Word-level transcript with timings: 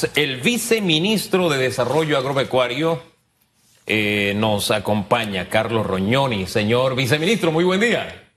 tenemos 0.00 0.16
el 0.16 0.40
viceministro 0.40 1.48
de 1.48 1.58
Desarrollo 1.58 2.16
Agropecuario. 2.16 3.02
Eh, 3.86 4.34
nos 4.36 4.70
acompaña 4.70 5.48
Carlos 5.48 5.86
Roñoni. 5.86 6.46
Señor 6.46 6.94
viceministro, 6.94 7.50
muy 7.50 7.64
buen 7.64 7.80
día. 7.80 8.28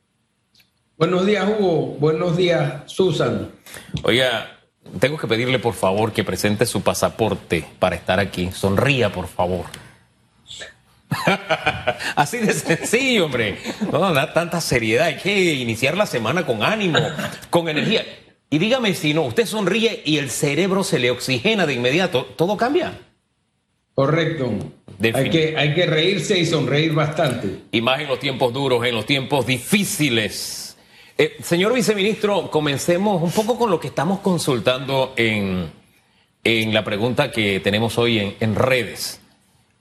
Buenos 0.97 1.25
días, 1.25 1.45
Hugo. 1.47 1.97
Buenos 1.99 2.37
días, 2.37 2.83
Susan. 2.91 3.51
Oiga, 4.03 4.59
tengo 4.99 5.17
que 5.17 5.27
pedirle 5.27 5.59
por 5.59 5.73
favor 5.73 6.11
que 6.11 6.23
presente 6.23 6.65
su 6.65 6.81
pasaporte 6.81 7.65
para 7.79 7.95
estar 7.95 8.19
aquí. 8.19 8.51
Sonría, 8.51 9.11
por 9.11 9.27
favor. 9.27 9.65
Así 12.15 12.39
de 12.39 12.53
sencillo, 12.53 13.25
hombre. 13.25 13.59
No 13.91 14.13
da 14.13 14.33
tanta 14.33 14.59
seriedad. 14.61 15.07
Hay 15.07 15.17
que 15.17 15.53
iniciar 15.53 15.95
la 15.95 16.05
semana 16.05 16.45
con 16.45 16.63
ánimo, 16.63 16.99
con 17.49 17.69
energía. 17.69 18.03
Y 18.53 18.59
dígame 18.59 18.93
si 18.93 19.15
no, 19.15 19.23
usted 19.23 19.47
sonríe 19.47 20.03
y 20.05 20.19
el 20.19 20.29
cerebro 20.29 20.83
se 20.83 20.99
le 20.99 21.09
oxigena 21.09 21.65
de 21.65 21.73
inmediato. 21.73 22.23
¿Todo 22.35 22.55
cambia? 22.55 22.99
Correcto. 23.95 24.47
Hay 25.01 25.31
que, 25.31 25.57
hay 25.57 25.73
que 25.73 25.87
reírse 25.87 26.37
y 26.37 26.45
sonreír 26.45 26.93
bastante. 26.93 27.61
Y 27.71 27.81
más 27.81 27.99
en 27.99 28.09
los 28.09 28.19
tiempos 28.19 28.53
duros, 28.53 28.85
en 28.85 28.93
los 28.93 29.07
tiempos 29.07 29.47
difíciles. 29.47 30.77
Eh, 31.17 31.35
señor 31.41 31.73
viceministro, 31.73 32.51
comencemos 32.51 33.23
un 33.23 33.31
poco 33.31 33.57
con 33.57 33.71
lo 33.71 33.79
que 33.79 33.87
estamos 33.87 34.19
consultando 34.19 35.13
en, 35.15 35.71
en 36.43 36.73
la 36.75 36.83
pregunta 36.83 37.31
que 37.31 37.59
tenemos 37.59 37.97
hoy 37.97 38.19
en, 38.19 38.35
en, 38.39 38.53
redes. 38.53 39.19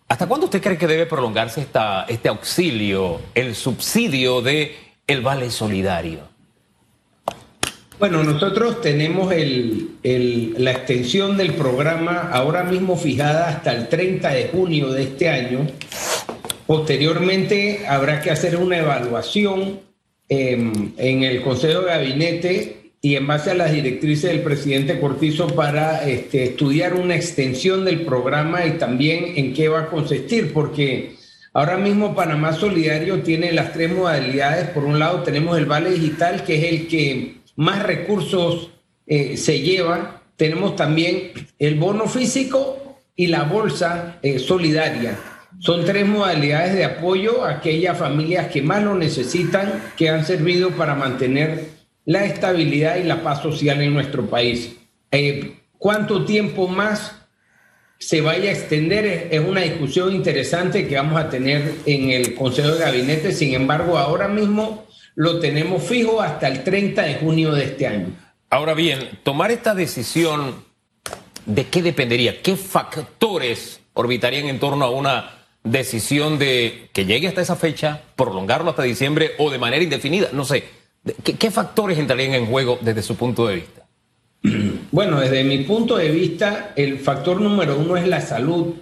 ¿Hasta 0.08 0.26
cuándo 0.26 0.46
usted 0.46 0.62
cree 0.62 0.78
que 0.78 0.86
debe 0.86 1.04
prolongarse 1.04 1.60
esta, 1.60 2.06
este 2.08 2.30
auxilio, 2.30 3.20
el 3.34 3.54
subsidio 3.54 4.40
de 4.40 4.74
el 5.06 5.20
Vale 5.20 5.50
Solidario? 5.50 6.31
Bueno, 8.02 8.24
nosotros 8.24 8.80
tenemos 8.80 9.32
el, 9.32 9.90
el, 10.02 10.56
la 10.58 10.72
extensión 10.72 11.36
del 11.36 11.54
programa 11.54 12.30
ahora 12.32 12.64
mismo 12.64 12.96
fijada 12.96 13.48
hasta 13.48 13.72
el 13.72 13.88
30 13.88 14.28
de 14.28 14.48
junio 14.48 14.90
de 14.90 15.04
este 15.04 15.28
año. 15.28 15.68
Posteriormente 16.66 17.86
habrá 17.86 18.20
que 18.20 18.32
hacer 18.32 18.56
una 18.56 18.78
evaluación 18.78 19.80
Em, 20.34 20.92
en 20.96 21.24
el 21.24 21.42
Consejo 21.42 21.80
de 21.80 21.88
Gabinete 21.88 22.92
y 23.02 23.16
en 23.16 23.26
base 23.26 23.50
a 23.50 23.54
las 23.54 23.70
directrices 23.70 24.30
del 24.30 24.40
presidente 24.40 24.98
Cortizo 24.98 25.48
para 25.48 26.08
este, 26.08 26.44
estudiar 26.44 26.94
una 26.94 27.14
extensión 27.14 27.84
del 27.84 28.00
programa 28.00 28.64
y 28.64 28.78
también 28.78 29.34
en 29.36 29.52
qué 29.52 29.68
va 29.68 29.80
a 29.80 29.90
consistir, 29.90 30.54
porque 30.54 31.16
ahora 31.52 31.76
mismo 31.76 32.14
Panamá 32.14 32.54
Solidario 32.54 33.20
tiene 33.20 33.52
las 33.52 33.74
tres 33.74 33.92
modalidades. 33.92 34.70
Por 34.70 34.84
un 34.84 34.98
lado 34.98 35.22
tenemos 35.22 35.58
el 35.58 35.66
Vale 35.66 35.90
Digital, 35.90 36.44
que 36.44 36.56
es 36.56 36.72
el 36.72 36.88
que 36.88 37.34
más 37.62 37.82
recursos 37.84 38.70
eh, 39.06 39.36
se 39.36 39.60
lleva. 39.60 40.22
Tenemos 40.36 40.74
también 40.74 41.32
el 41.58 41.76
bono 41.76 42.06
físico 42.06 42.98
y 43.14 43.28
la 43.28 43.44
bolsa 43.44 44.18
eh, 44.22 44.38
solidaria. 44.40 45.16
Son 45.60 45.84
tres 45.84 46.06
modalidades 46.06 46.74
de 46.74 46.84
apoyo 46.84 47.44
a 47.44 47.50
aquellas 47.50 47.96
familias 47.96 48.48
que 48.48 48.62
más 48.62 48.82
lo 48.82 48.96
necesitan, 48.96 49.80
que 49.96 50.08
han 50.08 50.26
servido 50.26 50.70
para 50.70 50.96
mantener 50.96 51.66
la 52.04 52.24
estabilidad 52.24 52.96
y 52.96 53.04
la 53.04 53.22
paz 53.22 53.42
social 53.42 53.80
en 53.80 53.94
nuestro 53.94 54.26
país. 54.26 54.76
Eh, 55.12 55.58
¿Cuánto 55.78 56.24
tiempo 56.24 56.66
más 56.66 57.14
se 57.98 58.20
vaya 58.20 58.50
a 58.50 58.54
extender? 58.54 59.28
Es 59.30 59.40
una 59.40 59.60
discusión 59.60 60.12
interesante 60.12 60.88
que 60.88 60.96
vamos 60.96 61.20
a 61.20 61.28
tener 61.28 61.74
en 61.86 62.10
el 62.10 62.34
Consejo 62.34 62.72
de 62.72 62.80
Gabinete. 62.80 63.30
Sin 63.30 63.54
embargo, 63.54 63.98
ahora 63.98 64.26
mismo 64.26 64.86
lo 65.14 65.38
tenemos 65.38 65.82
fijo 65.82 66.20
hasta 66.20 66.48
el 66.48 66.64
30 66.64 67.02
de 67.02 67.14
junio 67.16 67.52
de 67.52 67.64
este 67.64 67.86
año. 67.86 68.06
Ahora 68.50 68.74
bien, 68.74 69.18
tomar 69.22 69.50
esta 69.50 69.74
decisión, 69.74 70.64
¿de 71.46 71.66
qué 71.68 71.82
dependería? 71.82 72.42
¿Qué 72.42 72.56
factores 72.56 73.80
orbitarían 73.94 74.46
en 74.46 74.58
torno 74.58 74.84
a 74.84 74.90
una 74.90 75.30
decisión 75.64 76.38
de 76.38 76.90
que 76.92 77.06
llegue 77.06 77.28
hasta 77.28 77.40
esa 77.40 77.56
fecha, 77.56 78.02
prolongarlo 78.16 78.70
hasta 78.70 78.82
diciembre 78.82 79.32
o 79.38 79.50
de 79.50 79.58
manera 79.58 79.82
indefinida? 79.82 80.28
No 80.32 80.44
sé. 80.44 80.64
¿Qué, 81.24 81.50
factores 81.50 81.98
entrarían 81.98 82.34
en 82.34 82.46
juego 82.46 82.78
desde 82.80 83.02
su 83.02 83.16
punto 83.16 83.46
de 83.46 83.56
vista? 83.56 83.86
Bueno, 84.92 85.18
desde 85.20 85.42
mi 85.42 85.56
punto 85.64 85.96
de 85.96 86.10
vista, 86.10 86.74
el 86.76 86.98
factor 86.98 87.40
número 87.40 87.78
uno 87.78 87.96
es 87.96 88.06
la 88.06 88.20
salud. 88.20 88.74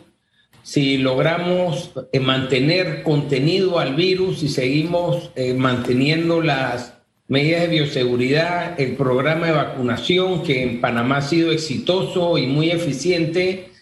Si 0.71 0.99
logramos 0.99 1.91
eh, 2.13 2.21
mantener 2.21 3.03
contenido 3.03 3.81
al 3.81 3.97
virus 3.97 4.45
y 4.45 4.49
seguimos 4.49 5.33
eh, 5.35 5.53
manteniendo 5.53 6.41
las 6.41 6.95
medidas 7.27 7.63
de 7.63 7.67
bioseguridad, 7.67 8.81
el 8.81 8.95
programa 8.95 9.49
de 9.49 9.53
vacunación 9.53 10.45
que 10.45 10.63
en 10.63 10.81
Panamá 10.81 11.17
ha 11.17 11.23
sido 11.23 11.51
exitoso 11.51 12.39
y 12.39 12.47
muy 12.47 12.71
eficiente, 12.71 13.73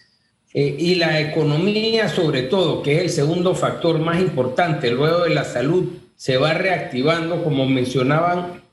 eh, 0.51 0.75
y 0.79 0.95
la 0.95 1.21
economía 1.21 2.09
sobre 2.09 2.41
todo, 2.41 2.81
que 2.81 2.95
es 2.95 3.01
el 3.03 3.09
segundo 3.11 3.53
factor 3.53 3.99
más 3.99 4.19
importante, 4.19 4.89
luego 4.89 5.25
de 5.25 5.35
la 5.35 5.43
salud, 5.43 5.93
se 6.15 6.37
va 6.37 6.55
reactivando, 6.55 7.43
como 7.43 7.67
mencionaban 7.67 8.63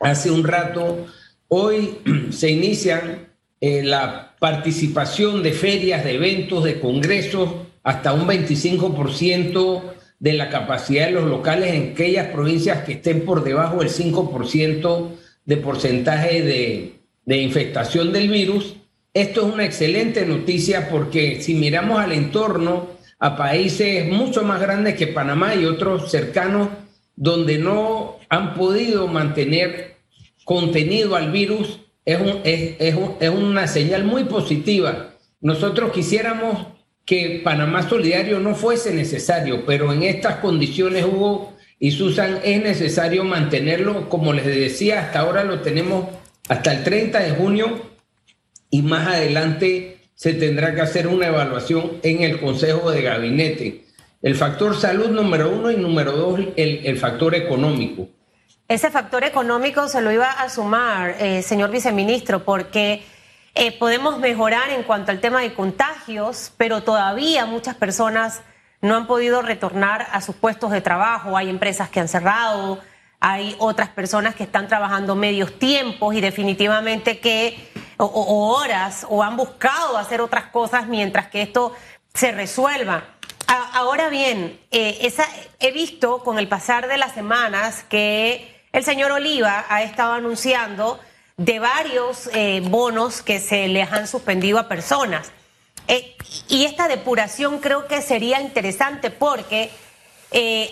hace 0.00 0.30
un 0.30 0.44
rato. 0.44 1.06
Hoy 1.48 1.96
se 2.30 2.50
inician 2.50 3.28
eh, 3.58 3.82
la 3.82 4.31
participación 4.42 5.40
de 5.44 5.52
ferias, 5.52 6.02
de 6.02 6.16
eventos, 6.16 6.64
de 6.64 6.80
congresos, 6.80 7.48
hasta 7.84 8.12
un 8.12 8.26
25% 8.26 9.82
de 10.18 10.32
la 10.32 10.48
capacidad 10.48 11.06
de 11.06 11.12
los 11.12 11.26
locales 11.26 11.72
en 11.72 11.92
aquellas 11.92 12.26
provincias 12.26 12.82
que 12.82 12.94
estén 12.94 13.24
por 13.24 13.44
debajo 13.44 13.78
del 13.78 13.88
5% 13.88 15.10
de 15.44 15.56
porcentaje 15.58 16.42
de, 16.42 16.94
de 17.24 17.36
infectación 17.36 18.12
del 18.12 18.28
virus. 18.30 18.74
Esto 19.14 19.46
es 19.46 19.54
una 19.54 19.64
excelente 19.64 20.26
noticia 20.26 20.88
porque 20.90 21.40
si 21.40 21.54
miramos 21.54 22.00
al 22.00 22.10
entorno, 22.10 22.88
a 23.20 23.36
países 23.36 24.10
mucho 24.10 24.42
más 24.42 24.60
grandes 24.60 24.96
que 24.96 25.06
Panamá 25.06 25.54
y 25.54 25.66
otros 25.66 26.10
cercanos, 26.10 26.68
donde 27.14 27.58
no 27.58 28.16
han 28.28 28.54
podido 28.54 29.06
mantener 29.06 29.98
contenido 30.44 31.14
al 31.14 31.30
virus, 31.30 31.78
es, 32.04 32.76
es, 32.78 33.30
una 33.30 33.66
señal 33.66 34.04
muy 34.04 34.24
positiva. 34.24 35.14
Nosotros 35.40 35.92
quisiéramos 35.92 36.66
que 37.04 37.40
Panamá 37.42 37.88
Solidario 37.88 38.38
no 38.40 38.54
fuese 38.54 38.94
necesario, 38.94 39.64
pero 39.66 39.92
en 39.92 40.02
estas 40.02 40.36
condiciones, 40.36 41.04
Hugo 41.04 41.54
y 41.78 41.90
Susan, 41.90 42.38
es 42.44 42.62
necesario 42.62 43.24
mantenerlo. 43.24 44.08
Como 44.08 44.32
les 44.32 44.46
decía, 44.46 45.00
hasta 45.00 45.20
ahora 45.20 45.44
lo 45.44 45.60
tenemos 45.60 46.06
hasta 46.48 46.72
el 46.72 46.84
30 46.84 47.18
de 47.20 47.30
junio 47.32 47.92
y 48.70 48.82
más 48.82 49.08
adelante 49.08 49.98
se 50.14 50.34
tendrá 50.34 50.74
que 50.74 50.80
hacer 50.80 51.08
una 51.08 51.26
evaluación 51.26 51.98
en 52.02 52.22
el 52.22 52.40
Consejo 52.40 52.90
de 52.90 53.02
Gabinete. 53.02 53.84
El 54.22 54.36
factor 54.36 54.76
salud 54.76 55.08
número 55.08 55.50
uno 55.50 55.70
y 55.70 55.76
número 55.76 56.12
dos, 56.12 56.40
el, 56.56 56.96
factor 56.96 57.34
económico. 57.34 58.08
Ese 58.72 58.90
factor 58.90 59.22
económico 59.22 59.86
se 59.86 60.00
lo 60.00 60.10
iba 60.10 60.30
a 60.30 60.48
sumar, 60.48 61.16
eh, 61.18 61.42
señor 61.42 61.70
viceministro, 61.70 62.42
porque 62.42 63.04
eh, 63.54 63.78
podemos 63.78 64.18
mejorar 64.18 64.70
en 64.70 64.82
cuanto 64.82 65.10
al 65.10 65.20
tema 65.20 65.42
de 65.42 65.52
contagios, 65.52 66.54
pero 66.56 66.82
todavía 66.82 67.44
muchas 67.44 67.74
personas 67.74 68.40
no 68.80 68.96
han 68.96 69.06
podido 69.06 69.42
retornar 69.42 70.06
a 70.10 70.22
sus 70.22 70.36
puestos 70.36 70.70
de 70.70 70.80
trabajo. 70.80 71.36
Hay 71.36 71.50
empresas 71.50 71.90
que 71.90 72.00
han 72.00 72.08
cerrado, 72.08 72.80
hay 73.20 73.54
otras 73.58 73.90
personas 73.90 74.34
que 74.34 74.44
están 74.44 74.68
trabajando 74.68 75.16
medios 75.16 75.58
tiempos 75.58 76.14
y 76.14 76.22
definitivamente 76.22 77.20
que 77.20 77.70
o, 77.98 78.56
horas 78.56 79.06
o 79.10 79.22
han 79.22 79.36
buscado 79.36 79.98
hacer 79.98 80.22
otras 80.22 80.44
cosas 80.44 80.86
mientras 80.86 81.26
que 81.26 81.42
esto 81.42 81.74
se 82.14 82.32
resuelva. 82.32 83.04
ahora 83.74 84.08
bien, 84.08 84.58
eh, 84.70 85.12
he 85.60 85.72
visto 85.72 86.20
con 86.24 86.38
el 86.38 86.48
pasar 86.48 86.88
de 86.88 86.96
las 86.96 87.12
semanas 87.12 87.84
que 87.86 88.61
el 88.72 88.84
señor 88.84 89.12
Oliva 89.12 89.64
ha 89.68 89.82
estado 89.82 90.12
anunciando 90.12 91.00
de 91.36 91.58
varios 91.58 92.28
eh, 92.32 92.60
bonos 92.64 93.22
que 93.22 93.40
se 93.40 93.68
les 93.68 93.90
han 93.92 94.06
suspendido 94.06 94.58
a 94.58 94.68
personas. 94.68 95.32
Eh, 95.88 96.16
y 96.48 96.64
esta 96.64 96.88
depuración 96.88 97.58
creo 97.58 97.86
que 97.86 98.02
sería 98.02 98.40
interesante 98.40 99.10
porque 99.10 99.70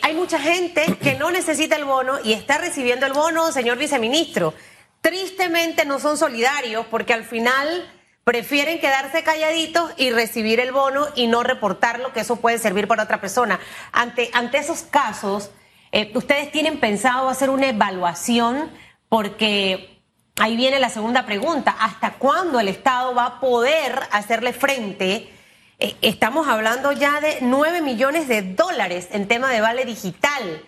hay 0.03 0.15
mucha 0.15 0.39
gente 0.39 0.97
que 1.03 1.17
no 1.17 1.31
necesita 1.31 1.77
el 1.77 1.85
bono 1.85 2.19
y 2.25 2.33
está 2.33 2.57
recibiendo 2.57 3.05
el 3.05 3.13
bono, 3.13 3.53
señor 3.53 3.77
viceministro 3.77 4.55
tristemente 5.01 5.85
no 5.85 5.99
son 5.99 6.17
solidarios 6.17 6.87
porque 6.91 7.15
al 7.15 7.25
final 7.25 7.91
prefieren 8.25 8.81
quedarse 8.81 9.23
calladitos 9.23 9.93
y 9.97 10.11
recibir 10.11 10.61
el 10.61 10.73
bono 10.73 11.09
y 11.15 11.27
no 11.27 11.43
reportarlo, 11.43 12.13
que 12.13 12.21
eso 12.21 12.37
puede 12.37 12.59
servir 12.59 12.87
para 12.87 13.05
otra 13.05 13.21
persona. 13.21 13.59
Ante, 13.93 14.31
ante 14.35 14.59
esos 14.59 14.83
casos, 14.83 15.51
eh, 15.93 16.13
¿ustedes 16.15 16.53
tienen 16.53 16.79
pensado 16.79 17.29
hacer 17.29 17.51
una 17.51 17.69
evaluación? 17.69 18.71
Porque 19.09 20.03
ahí 20.39 20.57
viene 20.57 20.79
la 20.79 20.89
segunda 20.89 21.27
pregunta, 21.27 21.77
¿hasta 21.79 22.13
cuándo 22.13 22.61
el 22.61 22.69
Estado 22.69 23.15
va 23.15 23.27
a 23.27 23.41
poder 23.41 24.01
hacerle 24.13 24.53
frente? 24.53 25.31
Eh, 25.79 25.97
estamos 26.03 26.47
hablando 26.47 26.93
ya 26.93 27.21
de 27.21 27.39
9 27.41 27.81
millones 27.83 28.29
de 28.29 28.43
dólares 28.43 29.09
en 29.13 29.27
tema 29.27 29.51
de 29.51 29.61
vale 29.61 29.85
digital. 29.85 30.63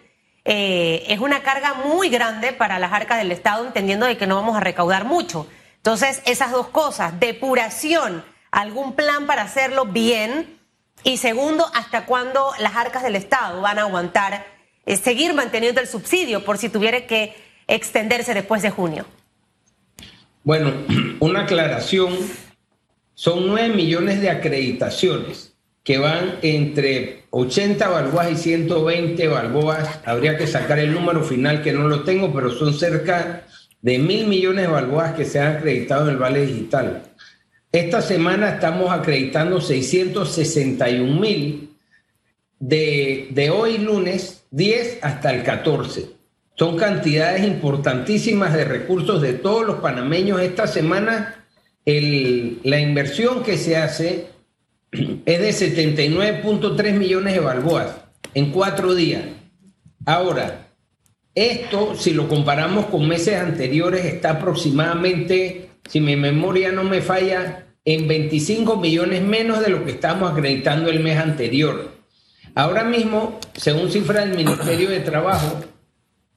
Eh, 0.45 1.05
es 1.09 1.21
una 1.21 1.43
carga 1.43 1.75
muy 1.75 2.09
grande 2.09 2.53
para 2.53 2.79
las 2.79 2.93
arcas 2.93 3.19
del 3.19 3.31
Estado, 3.31 3.65
entendiendo 3.65 4.07
de 4.07 4.17
que 4.17 4.27
no 4.27 4.37
vamos 4.37 4.57
a 4.57 4.61
recaudar 4.61 5.05
mucho. 5.05 5.47
Entonces, 5.77 6.23
esas 6.27 6.51
dos 6.51 6.69
cosas, 6.69 7.21
depuración, 7.21 8.25
algún 8.51 8.95
plan 8.95 9.27
para 9.27 9.43
hacerlo 9.43 9.85
bien 9.85 10.59
y 11.05 11.17
segundo, 11.19 11.71
hasta 11.75 12.07
cuándo 12.07 12.53
las 12.59 12.75
arcas 12.77 13.03
del 13.03 13.17
Estado 13.17 13.61
van 13.61 13.79
a 13.79 13.83
aguantar 13.83 14.47
seguir 14.87 15.35
manteniendo 15.35 15.81
el 15.81 15.87
subsidio 15.87 16.45
por 16.45 16.59
si 16.59 16.69
tuviera 16.69 17.07
que 17.07 17.35
extenderse 17.69 18.35
después 18.35 18.63
de 18.63 18.71
junio. 18.71 19.07
Bueno, 20.45 20.73
una 21.21 21.43
aclaración, 21.43 22.17
son 23.15 23.47
9 23.47 23.75
millones 23.75 24.21
de 24.21 24.31
acreditaciones 24.31 25.55
que 25.85 25.99
van 25.99 26.39
entre 26.43 27.25
80 27.31 27.89
balboas 27.89 28.33
y 28.33 28.37
120 28.37 29.29
balboas. 29.29 30.01
Habría 30.05 30.37
que 30.37 30.47
sacar 30.47 30.79
el 30.79 30.93
número 30.93 31.23
final 31.23 31.63
que 31.63 31.73
no 31.73 31.89
lo 31.89 32.05
tengo, 32.05 32.33
pero 32.33 32.51
son 32.51 32.75
cerca 32.75 33.45
de 33.81 33.99
mil 33.99 34.27
millones 34.27 34.67
de 34.67 34.73
balboas 34.73 35.15
que 35.15 35.25
se 35.25 35.41
han 35.41 35.57
acreditado 35.57 36.05
en 36.05 36.11
el 36.11 36.17
Vale 36.17 36.47
Digital. 36.47 37.03
Esta 37.73 38.03
semana 38.03 38.51
estamos 38.51 38.93
acreditando 38.93 39.61
661 39.61 41.21
mil 41.21 41.71
de 42.61 43.51
hoy 43.53 43.79
lunes 43.79 44.42
10 44.53 44.99
hasta 45.03 45.35
el 45.35 45.43
14. 45.43 46.11
Son 46.55 46.77
cantidades 46.77 47.45
importantísimas 47.45 48.55
de 48.55 48.65
recursos 48.65 49.21
de 49.21 49.33
todos 49.33 49.67
los 49.67 49.77
panameños. 49.77 50.41
Esta 50.41 50.67
semana 50.67 51.47
el, 51.85 52.61
la 52.63 52.79
inversión 52.79 53.43
que 53.43 53.57
se 53.57 53.77
hace 53.77 54.27
es 54.93 55.25
de 55.25 55.51
79.3 55.51 56.93
millones 56.93 57.35
de 57.35 57.41
balboas 57.41 57.97
en 58.35 58.53
cuatro 58.53 58.95
días. 58.95 59.25
Ahora, 60.05 60.69
esto, 61.35 61.95
si 61.97 62.13
lo 62.13 62.29
comparamos 62.29 62.87
con 62.87 63.09
meses 63.09 63.37
anteriores, 63.37 64.05
está 64.05 64.33
aproximadamente, 64.33 65.71
si 65.89 66.01
mi 66.01 66.15
memoria 66.17 66.73
no 66.73 66.85
me 66.85 67.01
falla, 67.01 67.67
en 67.85 68.07
25 68.07 68.77
millones 68.77 69.23
menos 69.23 69.61
de 69.61 69.71
lo 69.71 69.85
que 69.85 69.93
estamos 69.93 70.31
acreditando 70.31 70.91
el 70.91 71.01
mes 71.01 71.19
anterior. 71.19 72.02
Ahora 72.55 72.85
mismo, 72.85 73.41
según 73.55 73.91
cifra 73.91 74.25
del 74.27 74.37
Ministerio 74.37 74.91
de 74.91 75.01
Trabajo, 75.01 75.61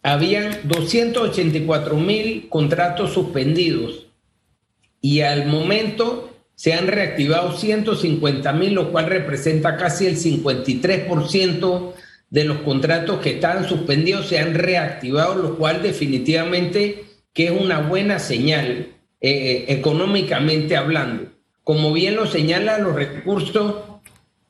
habían 0.01 0.59
284 0.63 1.97
mil 1.97 2.47
contratos 2.47 3.13
suspendidos 3.13 4.07
y 5.01 5.21
al 5.21 5.45
momento 5.47 6.31
se 6.56 6.73
han 6.73 6.88
reactivado 6.88 7.51
150 7.57 8.53
mil, 8.53 8.73
lo 8.73 8.91
cual 8.91 9.07
representa 9.07 9.75
casi 9.75 10.06
el 10.06 10.15
53% 10.17 11.94
de 12.29 12.44
los 12.45 12.59
contratos 12.59 13.19
que 13.19 13.31
estaban 13.31 13.67
suspendidos 13.67 14.27
se 14.27 14.39
han 14.39 14.53
reactivado, 14.53 15.35
lo 15.35 15.57
cual 15.57 15.81
definitivamente 15.81 17.06
que 17.33 17.47
es 17.47 17.51
una 17.51 17.81
buena 17.81 18.19
señal 18.19 18.94
eh, 19.19 19.65
económicamente 19.67 20.77
hablando. 20.77 21.31
Como 21.63 21.91
bien 21.91 22.15
lo 22.15 22.25
señala, 22.25 22.77
los 22.77 22.95
recursos 22.95 23.94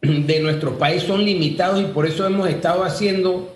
de 0.05 0.39
nuestro 0.39 0.77
país 0.77 1.03
son 1.03 1.25
limitados 1.25 1.81
y 1.81 1.85
por 1.85 2.05
eso 2.05 2.25
hemos 2.25 2.49
estado 2.49 2.83
haciendo 2.83 3.55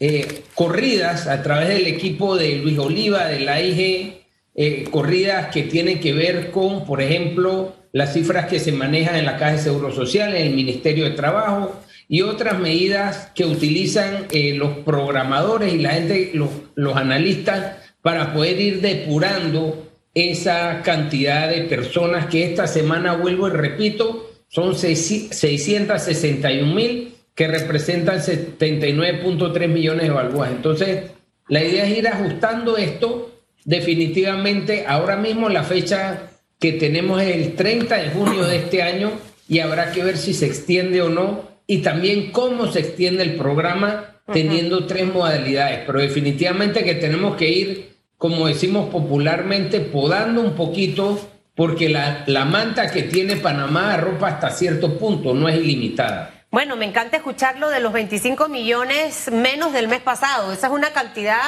eh, 0.00 0.42
corridas 0.54 1.28
a 1.28 1.42
través 1.42 1.68
del 1.68 1.86
equipo 1.86 2.36
de 2.36 2.56
Luis 2.56 2.78
Oliva, 2.78 3.26
de 3.26 3.40
la 3.40 3.60
IG, 3.60 4.22
eh, 4.54 4.84
corridas 4.90 5.48
que 5.52 5.62
tienen 5.62 6.00
que 6.00 6.12
ver 6.12 6.50
con, 6.50 6.84
por 6.84 7.00
ejemplo, 7.00 7.76
las 7.92 8.12
cifras 8.12 8.46
que 8.46 8.58
se 8.58 8.72
manejan 8.72 9.16
en 9.16 9.26
la 9.26 9.36
Caja 9.36 9.52
de 9.52 9.58
Seguro 9.58 9.92
Social, 9.92 10.34
en 10.34 10.48
el 10.48 10.54
Ministerio 10.54 11.04
de 11.04 11.12
Trabajo, 11.12 11.80
y 12.08 12.22
otras 12.22 12.58
medidas 12.58 13.30
que 13.34 13.44
utilizan 13.44 14.26
eh, 14.32 14.54
los 14.54 14.78
programadores 14.78 15.72
y 15.72 15.78
la 15.78 15.90
gente, 15.90 16.32
los, 16.34 16.50
los 16.74 16.96
analistas, 16.96 17.76
para 18.02 18.34
poder 18.34 18.60
ir 18.60 18.80
depurando 18.80 19.88
esa 20.14 20.82
cantidad 20.82 21.48
de 21.48 21.62
personas 21.62 22.26
que 22.26 22.44
esta 22.44 22.66
semana, 22.66 23.14
vuelvo 23.14 23.48
y 23.48 23.52
repito, 23.52 24.31
son 24.52 24.76
661 24.76 26.74
mil 26.74 27.14
que 27.34 27.48
representan 27.48 28.20
79.3 28.20 29.68
millones 29.68 30.02
de 30.02 30.10
balboas. 30.10 30.50
Entonces, 30.50 31.10
la 31.48 31.64
idea 31.64 31.86
es 31.86 31.96
ir 31.96 32.06
ajustando 32.06 32.76
esto. 32.76 33.32
Definitivamente, 33.64 34.84
ahora 34.86 35.16
mismo 35.16 35.48
la 35.48 35.62
fecha 35.62 36.28
que 36.58 36.72
tenemos 36.72 37.22
es 37.22 37.34
el 37.34 37.54
30 37.54 37.96
de 37.96 38.10
junio 38.10 38.44
de 38.44 38.56
este 38.56 38.82
año 38.82 39.12
y 39.48 39.60
habrá 39.60 39.90
que 39.90 40.04
ver 40.04 40.18
si 40.18 40.34
se 40.34 40.44
extiende 40.46 41.00
o 41.00 41.08
no 41.08 41.48
y 41.66 41.78
también 41.78 42.30
cómo 42.30 42.70
se 42.70 42.80
extiende 42.80 43.22
el 43.22 43.36
programa 43.36 44.20
teniendo 44.30 44.84
tres 44.86 45.12
modalidades, 45.12 45.80
pero 45.86 46.00
definitivamente 46.00 46.84
que 46.84 46.94
tenemos 46.96 47.36
que 47.36 47.48
ir, 47.48 47.92
como 48.18 48.46
decimos 48.46 48.90
popularmente, 48.90 49.80
podando 49.80 50.42
un 50.42 50.52
poquito, 50.52 51.18
porque 51.54 51.88
la, 51.88 52.24
la 52.26 52.44
manta 52.44 52.90
que 52.90 53.02
tiene 53.02 53.36
Panamá 53.36 53.94
arropa 53.94 54.28
hasta 54.28 54.50
cierto 54.50 54.98
punto, 54.98 55.34
no 55.34 55.48
es 55.48 55.56
ilimitada. 55.56 56.44
Bueno, 56.50 56.76
me 56.76 56.84
encanta 56.84 57.16
escuchar 57.16 57.58
lo 57.58 57.70
de 57.70 57.80
los 57.80 57.92
25 57.92 58.48
millones 58.48 59.30
menos 59.30 59.72
del 59.72 59.88
mes 59.88 60.00
pasado. 60.00 60.52
Esa 60.52 60.66
es 60.66 60.72
una 60.72 60.90
cantidad 60.90 61.40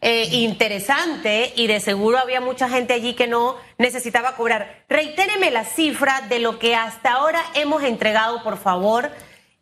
eh, 0.00 0.28
interesante 0.32 1.52
y 1.56 1.66
de 1.66 1.78
seguro 1.80 2.18
había 2.18 2.40
mucha 2.40 2.68
gente 2.68 2.94
allí 2.94 3.14
que 3.14 3.26
no 3.26 3.56
necesitaba 3.78 4.36
cobrar. 4.36 4.84
Reitéreme 4.88 5.50
la 5.50 5.64
cifra 5.64 6.22
de 6.28 6.40
lo 6.40 6.58
que 6.58 6.74
hasta 6.74 7.12
ahora 7.12 7.40
hemos 7.54 7.82
entregado, 7.84 8.42
por 8.42 8.56
favor 8.56 9.10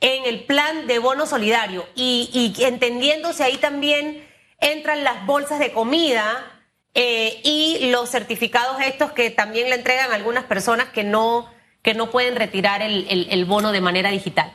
en 0.00 0.26
el 0.26 0.44
plan 0.44 0.86
de 0.86 0.98
bono 0.98 1.26
solidario 1.26 1.86
y, 1.94 2.54
entendiéndose 2.60 3.42
ahí 3.44 3.56
también 3.56 4.24
entran 4.60 5.04
las 5.04 5.26
bolsas 5.26 5.58
de 5.58 5.72
comida 5.72 6.57
eh, 7.00 7.38
y 7.44 7.90
los 7.92 8.10
certificados 8.10 8.78
estos 8.84 9.12
que 9.12 9.30
también 9.30 9.68
le 9.68 9.76
entregan 9.76 10.10
a 10.10 10.16
algunas 10.16 10.42
personas 10.46 10.88
que 10.88 11.04
no, 11.04 11.48
que 11.80 11.94
no 11.94 12.10
pueden 12.10 12.34
retirar 12.34 12.82
el, 12.82 13.44
bono 13.44 13.70
de 13.70 13.80
manera 13.80 14.10
digital. 14.10 14.50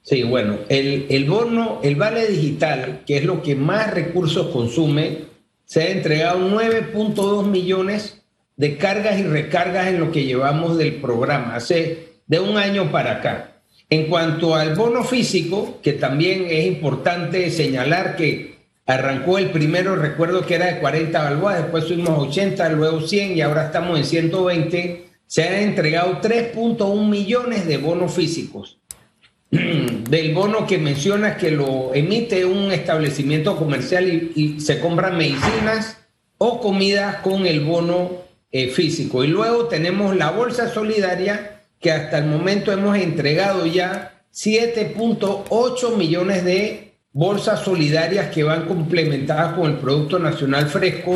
Sí, 0.00 0.22
bueno, 0.22 0.60
el, 0.70 1.04
el, 1.10 1.26
bono, 1.26 1.80
el 1.82 1.96
vale 1.96 2.28
digital, 2.28 3.02
que 3.06 3.18
es 3.18 3.24
lo 3.24 3.42
que 3.42 3.56
más 3.56 3.92
recursos 3.92 4.46
consume, 4.54 5.24
se 5.66 5.82
ha 5.82 5.90
entregado 5.90 6.38
9.2 6.48 7.44
millones 7.44 8.22
de 8.56 8.78
cargas 8.78 9.18
y 9.18 9.24
recargas 9.24 9.88
en 9.88 10.00
lo 10.00 10.10
que 10.10 10.24
llevamos 10.24 10.78
del 10.78 10.94
programa, 10.94 11.56
hace 11.56 12.14
de 12.26 12.40
un 12.40 12.56
año 12.56 12.90
para 12.90 13.18
acá. 13.18 13.52
En 13.90 14.06
cuanto 14.06 14.54
al 14.54 14.76
bono 14.76 15.04
físico, 15.04 15.78
que 15.82 15.92
también 15.92 16.46
es 16.48 16.64
importante 16.64 17.50
señalar 17.50 18.16
que 18.16 18.55
arrancó 18.86 19.38
el 19.38 19.50
primero, 19.50 19.96
recuerdo 19.96 20.46
que 20.46 20.54
era 20.54 20.66
de 20.66 20.78
40 20.78 21.22
balboas, 21.22 21.58
después 21.58 21.84
subimos 21.84 22.10
a 22.10 22.18
80, 22.18 22.68
luego 22.70 23.00
100 23.00 23.36
y 23.36 23.40
ahora 23.40 23.66
estamos 23.66 23.98
en 23.98 24.04
120, 24.04 25.06
se 25.26 25.42
han 25.42 25.54
entregado 25.54 26.20
3.1 26.20 27.08
millones 27.08 27.66
de 27.66 27.78
bonos 27.78 28.14
físicos. 28.14 28.78
Del 29.50 30.34
bono 30.34 30.66
que 30.66 30.78
menciona 30.78 31.36
que 31.36 31.50
lo 31.50 31.94
emite 31.94 32.44
un 32.44 32.70
establecimiento 32.72 33.56
comercial 33.56 34.30
y, 34.34 34.60
se 34.60 34.80
compran 34.80 35.16
medicinas 35.16 35.98
o 36.38 36.60
comida 36.60 37.22
con 37.22 37.46
el 37.46 37.60
bono 37.60 38.10
eh, 38.52 38.68
físico. 38.68 39.24
Y 39.24 39.28
luego 39.28 39.66
tenemos 39.66 40.16
la 40.16 40.30
bolsa 40.30 40.68
solidaria 40.68 41.62
que 41.80 41.90
hasta 41.90 42.18
el 42.18 42.26
momento 42.26 42.72
hemos 42.72 42.96
entregado 42.96 43.66
ya 43.66 44.22
7.8 44.32 45.96
millones 45.96 46.44
de 46.44 46.95
bolsas 47.16 47.60
solidarias 47.60 48.26
que 48.26 48.44
van 48.44 48.66
complementadas 48.66 49.54
con 49.54 49.70
el 49.70 49.78
Producto 49.78 50.18
Nacional 50.18 50.68
Fresco. 50.68 51.14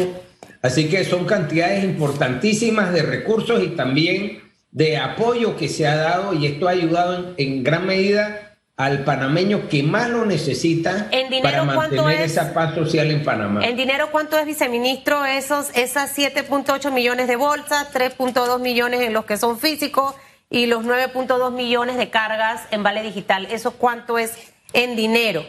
Así 0.62 0.88
que 0.88 1.04
son 1.04 1.26
cantidades 1.26 1.85
importantísimas 1.85 2.90
de 2.95 3.02
recursos 3.02 3.62
y 3.62 3.69
también 3.76 4.40
de 4.71 4.97
apoyo 4.97 5.59
que 5.59 5.69
se 5.69 5.87
ha 5.87 5.97
dado 5.97 6.33
y 6.33 6.47
esto 6.47 6.69
ha 6.69 6.71
ayudado 6.71 7.35
en, 7.37 7.62
gran 7.62 7.85
medida 7.85 8.57
al 8.78 9.04
panameño 9.04 9.69
que 9.69 9.83
más 9.83 10.09
lo 10.09 10.25
necesita 10.25 11.11
para 11.42 11.64
mantener 11.64 12.23
esa 12.23 12.54
paz 12.54 12.75
social 12.75 13.11
en 13.11 13.23
Panamá. 13.23 13.62
¿En 13.62 13.76
dinero 13.76 14.09
cuánto 14.11 14.38
es, 14.38 14.47
viceministro, 14.47 15.26
esos, 15.26 15.69
esas 15.75 16.16
7.8 16.16 16.90
millones 16.92 17.28
de 17.28 17.37
bolsas, 17.37 17.92
3.2 17.92 18.59
millones 18.59 19.02
en 19.02 19.12
los 19.12 19.26
que 19.26 19.37
son 19.37 19.59
físicos? 19.59 20.14
y 20.52 20.66
los 20.66 20.85
9.2 20.85 21.52
millones 21.52 21.97
de 21.97 22.11
cargas 22.11 22.62
en 22.73 22.83
Vale 22.83 23.04
Digital. 23.04 23.47
¿Eso 23.52 23.71
cuánto 23.75 24.19
es 24.19 24.33
en 24.73 24.97
dinero? 24.97 25.45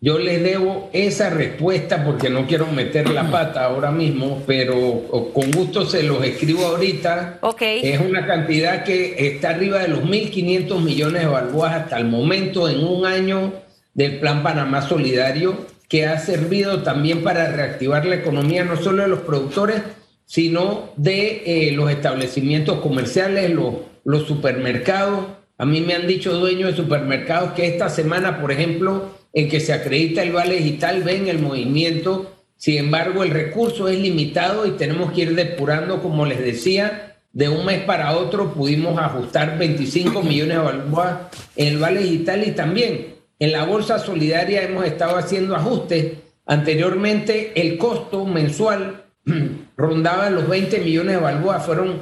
Yo 0.00 0.18
les 0.18 0.42
debo 0.42 0.90
esa 0.92 1.30
respuesta 1.30 2.04
porque 2.04 2.28
no 2.28 2.46
quiero 2.46 2.66
meter 2.66 3.08
la 3.08 3.30
pata 3.30 3.64
ahora 3.64 3.90
mismo, 3.90 4.42
pero 4.46 5.32
con 5.32 5.50
gusto 5.50 5.86
se 5.86 6.02
los 6.02 6.22
escribo 6.24 6.66
ahorita. 6.66 7.38
Okay. 7.40 7.80
Es 7.82 8.00
una 8.00 8.26
cantidad 8.26 8.84
que 8.84 9.16
está 9.26 9.50
arriba 9.50 9.80
de 9.80 9.88
los 9.88 10.00
1.500 10.02 10.80
millones 10.80 11.22
de 11.22 11.28
balboas 11.28 11.74
hasta 11.74 11.96
el 11.96 12.04
momento 12.04 12.68
en 12.68 12.84
un 12.84 13.06
año 13.06 13.54
del 13.94 14.18
Plan 14.18 14.42
Panamá 14.42 14.82
Solidario, 14.82 15.66
que 15.88 16.06
ha 16.06 16.18
servido 16.18 16.82
también 16.82 17.22
para 17.22 17.50
reactivar 17.50 18.04
la 18.04 18.16
economía 18.16 18.64
no 18.64 18.76
solo 18.76 19.02
de 19.02 19.08
los 19.08 19.20
productores, 19.20 19.80
sino 20.26 20.90
de 20.96 21.68
eh, 21.68 21.72
los 21.72 21.90
establecimientos 21.90 22.80
comerciales, 22.80 23.50
los 23.50 23.74
los 24.06 24.26
supermercados. 24.26 25.26
A 25.58 25.66
mí 25.66 25.80
me 25.80 25.94
han 25.94 26.06
dicho 26.06 26.32
dueños 26.32 26.70
de 26.70 26.76
supermercados 26.76 27.52
que 27.52 27.66
esta 27.66 27.88
semana, 27.88 28.40
por 28.40 28.52
ejemplo, 28.52 29.10
en 29.36 29.50
que 29.50 29.60
se 29.60 29.74
acredita 29.74 30.22
el 30.22 30.32
vale 30.32 30.56
digital, 30.56 31.02
ven 31.02 31.28
el 31.28 31.38
movimiento 31.38 32.32
Sin 32.56 32.78
embargo, 32.78 33.22
el 33.22 33.30
recurso 33.30 33.86
es 33.86 33.98
limitado 33.98 34.64
y 34.66 34.70
tenemos 34.72 35.12
que 35.12 35.20
ir 35.20 35.34
depurando, 35.34 36.00
como 36.00 36.24
les 36.24 36.38
decía, 36.38 37.18
de 37.34 37.50
un 37.50 37.66
mes 37.66 37.82
para 37.82 38.16
otro 38.16 38.54
pudimos 38.54 38.98
ajustar 38.98 39.58
25 39.58 40.22
millones 40.22 40.56
de 40.56 40.62
balboas 40.62 41.16
en 41.54 41.68
el 41.68 41.78
Vale 41.78 42.00
Digital 42.00 42.48
y 42.48 42.52
también 42.52 43.14
en 43.38 43.52
la 43.52 43.66
Bolsa 43.66 43.98
Solidaria 43.98 44.62
hemos 44.62 44.86
estado 44.86 45.18
haciendo 45.18 45.54
ajustes. 45.54 46.14
Anteriormente 46.46 47.52
el 47.56 47.76
costo 47.76 48.24
mensual 48.24 49.04
rondaba 49.76 50.30
los 50.30 50.48
20 50.48 50.80
millones 50.80 51.16
de 51.16 51.20
balboas, 51.20 51.66
fueron, 51.66 52.00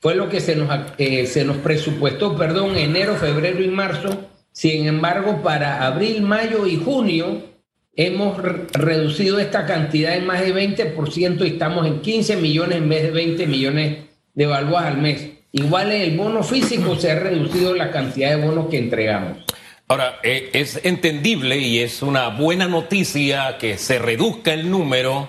fue 0.00 0.16
lo 0.16 0.28
que 0.28 0.40
se 0.40 0.56
nos, 0.56 0.68
eh, 0.98 1.28
se 1.28 1.44
nos 1.44 1.58
presupuestó, 1.58 2.36
perdón, 2.36 2.74
enero, 2.74 3.14
febrero 3.14 3.62
y 3.62 3.68
marzo. 3.68 4.31
Sin 4.52 4.86
embargo, 4.86 5.42
para 5.42 5.86
abril, 5.86 6.22
mayo 6.22 6.66
y 6.66 6.76
junio 6.76 7.42
hemos 7.96 8.38
reducido 8.38 9.38
esta 9.38 9.66
cantidad 9.66 10.16
en 10.16 10.26
más 10.26 10.40
de 10.40 10.54
20% 10.54 11.44
y 11.44 11.48
estamos 11.48 11.86
en 11.86 12.00
15 12.00 12.36
millones 12.36 12.78
en 12.78 12.88
vez 12.88 13.02
de 13.02 13.10
20 13.10 13.46
millones 13.46 13.98
de 14.34 14.46
balboas 14.46 14.86
al 14.86 14.98
mes. 14.98 15.30
Igual 15.52 15.92
en 15.92 16.02
el 16.02 16.16
bono 16.16 16.42
físico 16.42 16.96
se 16.96 17.10
ha 17.10 17.18
reducido 17.18 17.74
la 17.74 17.90
cantidad 17.90 18.30
de 18.30 18.36
bonos 18.36 18.68
que 18.68 18.78
entregamos. 18.78 19.38
Ahora, 19.88 20.20
eh, 20.22 20.50
es 20.54 20.80
entendible 20.84 21.58
y 21.58 21.80
es 21.80 22.02
una 22.02 22.28
buena 22.28 22.66
noticia 22.66 23.58
que 23.58 23.76
se 23.76 23.98
reduzca 23.98 24.54
el 24.54 24.70
número 24.70 25.28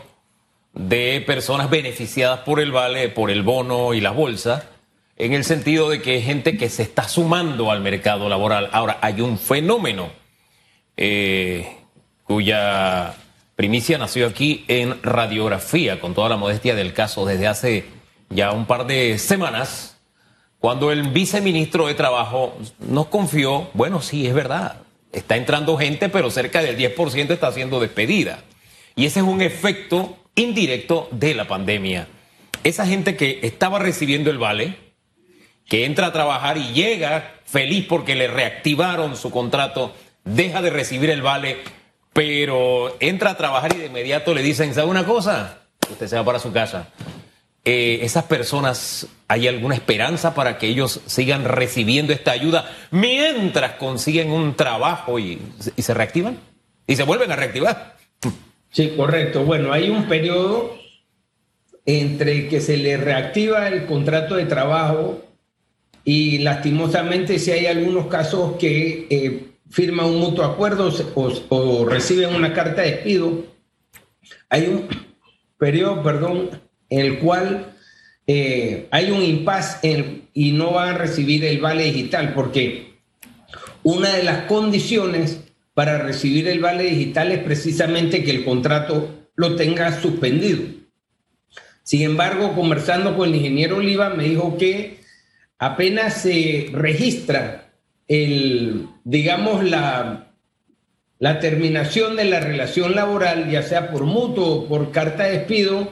de 0.74 1.22
personas 1.26 1.70
beneficiadas 1.70 2.40
por 2.40 2.62
el 2.62 2.72
vale, 2.72 3.10
por 3.10 3.30
el 3.30 3.44
bono 3.44 3.94
y 3.94 4.00
la 4.00 4.12
bolsa, 4.12 4.70
en 5.18 5.34
el 5.34 5.44
sentido 5.44 5.90
de 5.90 6.02
que 6.02 6.14
hay 6.14 6.22
gente 6.22 6.58
que 6.58 6.70
se 6.70 6.84
está 6.84 7.08
sumando 7.08 7.72
al 7.72 7.82
mercado 7.82 8.30
laboral. 8.30 8.70
Ahora, 8.72 8.98
hay 9.02 9.22
un 9.22 9.38
fenómeno 9.38 10.12
eh, 10.98 11.78
cuya 12.24 13.16
primicia 13.56 13.98
nació 13.98 14.28
aquí 14.28 14.66
en 14.68 15.02
radiografía, 15.04 16.00
con 16.00 16.14
toda 16.14 16.30
la 16.30 16.38
modestia 16.38 16.76
del 16.76 16.94
caso, 16.94 17.26
desde 17.26 17.48
hace 17.48 17.86
ya 18.30 18.52
un 18.52 18.66
par 18.66 18.88
de 18.88 19.20
semanas, 19.20 19.98
cuando 20.60 20.92
el 20.92 21.10
viceministro 21.10 21.88
de 21.88 21.94
Trabajo 21.94 22.58
nos 22.80 23.08
confió, 23.08 23.70
bueno, 23.74 24.02
sí, 24.02 24.26
es 24.26 24.34
verdad, 24.34 24.78
está 25.12 25.36
entrando 25.36 25.78
gente, 25.78 26.10
pero 26.10 26.32
cerca 26.32 26.62
del 26.62 26.78
10% 26.78 27.32
está 27.32 27.52
siendo 27.52 27.80
despedida. 27.80 28.40
Y 28.96 29.06
ese 29.06 29.20
es 29.20 29.26
un 29.26 29.42
efecto 29.42 30.18
indirecto 30.36 31.10
de 31.12 31.34
la 31.34 31.48
pandemia. 31.48 32.08
Esa 32.64 32.88
gente 32.88 33.16
que 33.16 33.40
estaba 33.44 33.80
recibiendo 33.80 34.30
el 34.32 34.38
vale, 34.38 34.78
que 35.74 35.86
entra 35.86 36.06
a 36.06 36.14
trabajar 36.14 36.60
y 36.60 36.72
llega 36.72 37.32
feliz 37.46 37.88
porque 37.90 38.14
le 38.14 38.28
reactivaron 38.28 39.18
su 39.18 39.32
contrato, 39.32 39.92
deja 40.24 40.62
de 40.62 40.70
recibir 40.70 41.10
el 41.10 41.24
vale, 41.24 41.58
pero 42.14 42.96
entra 43.00 43.32
a 43.32 43.38
trabajar 43.38 43.74
y 43.76 43.80
de 43.80 43.88
inmediato 43.88 44.36
le 44.36 44.44
dicen, 44.44 44.76
¿sabe 44.76 44.92
una 44.92 45.04
cosa? 45.04 45.64
Usted 45.90 46.06
se 46.06 46.16
va 46.16 46.24
para 46.24 46.38
su 46.38 46.52
casa. 46.52 46.90
Eh, 47.66 48.02
esas 48.04 48.26
personas, 48.26 49.08
¿hay 49.28 49.48
alguna 49.48 49.74
esperanza 49.74 50.36
para 50.36 50.60
que 50.60 50.68
ellos 50.68 51.02
sigan 51.08 51.44
recibiendo 51.44 52.14
esta 52.14 52.34
ayuda 52.34 52.70
mientras 52.92 53.72
consiguen 53.72 54.30
un 54.30 54.56
trabajo 54.56 55.18
y, 55.18 55.42
y 55.76 55.82
se 55.82 55.96
reactivan? 55.96 56.38
Y 56.86 56.98
se 56.98 57.02
vuelven 57.02 57.32
a 57.32 57.36
reactivar. 57.36 57.98
Sí, 58.70 58.94
correcto. 58.96 59.44
Bueno, 59.44 59.74
hay 59.74 59.90
un 59.90 60.08
periodo 60.08 60.78
entre 61.88 62.48
que 62.48 62.62
se 62.62 62.78
le 62.78 62.96
reactiva 62.96 63.68
el 63.68 63.88
contrato 63.88 64.36
de 64.36 64.46
trabajo 64.46 65.33
y 66.06 66.40
lastimosamente 66.40 67.40
si 67.40 67.52
hay 67.52 67.66
algunos 67.66 68.08
casos 68.08 68.58
que 68.58 69.08
eh, 69.10 69.48
firman 69.70 70.08
un 70.08 70.20
mutuo 70.20 70.44
acuerdo 70.44 70.92
o, 71.16 71.86
reciben 71.86 72.36
una 72.36 72.54
carta 72.54 72.82
de 72.82 72.92
despido, 72.92 73.46
hay 74.50 74.68
un 74.68 74.88
periodo, 75.58 76.04
perdón, 76.04 76.50
en 76.90 77.00
el 77.00 77.20
cual 77.20 77.74
eh, 78.28 78.88
hay 78.92 79.12
un 79.12 79.24
impasse 79.24 80.28
y 80.34 80.52
no 80.52 80.74
van 80.74 80.96
a 80.96 80.98
recibir 80.98 81.46
el 81.46 81.60
vale 81.60 81.86
digital 81.86 82.34
porque 82.34 82.94
una 83.84 84.14
de 84.14 84.24
las 84.24 84.46
condiciones 84.46 85.40
para 85.74 85.98
recibir 85.98 86.48
el 86.48 86.60
vale 86.60 86.84
digital 86.84 87.32
es 87.32 87.40
precisamente 87.40 88.24
que 88.24 88.32
el 88.32 88.46
contrato 88.46 89.10
lo 89.36 89.56
tenga 89.56 90.00
suspendido. 90.00 90.62
Sin 91.84 92.02
embargo, 92.02 92.54
conversando 92.54 93.18
con 93.18 93.30
el 93.30 93.36
ingeniero 93.36 93.78
Oliva, 93.78 94.10
me 94.10 94.24
dijo 94.24 94.58
que 94.58 95.03
apenas 95.66 96.22
se 96.22 96.68
registra 96.74 97.72
el, 98.08 98.88
digamos, 99.06 99.64
la, 99.64 100.34
la 101.20 101.40
terminación 101.40 102.18
de 102.18 102.26
la 102.26 102.42
relación 102.42 102.96
laboral, 102.96 103.50
ya 103.50 103.64
sea 103.64 103.90
por 103.90 104.04
mutuo 104.04 104.48
o 104.48 104.68
por 104.68 104.92
carta 104.92 105.24
de 105.24 105.40
despido, 105.40 105.90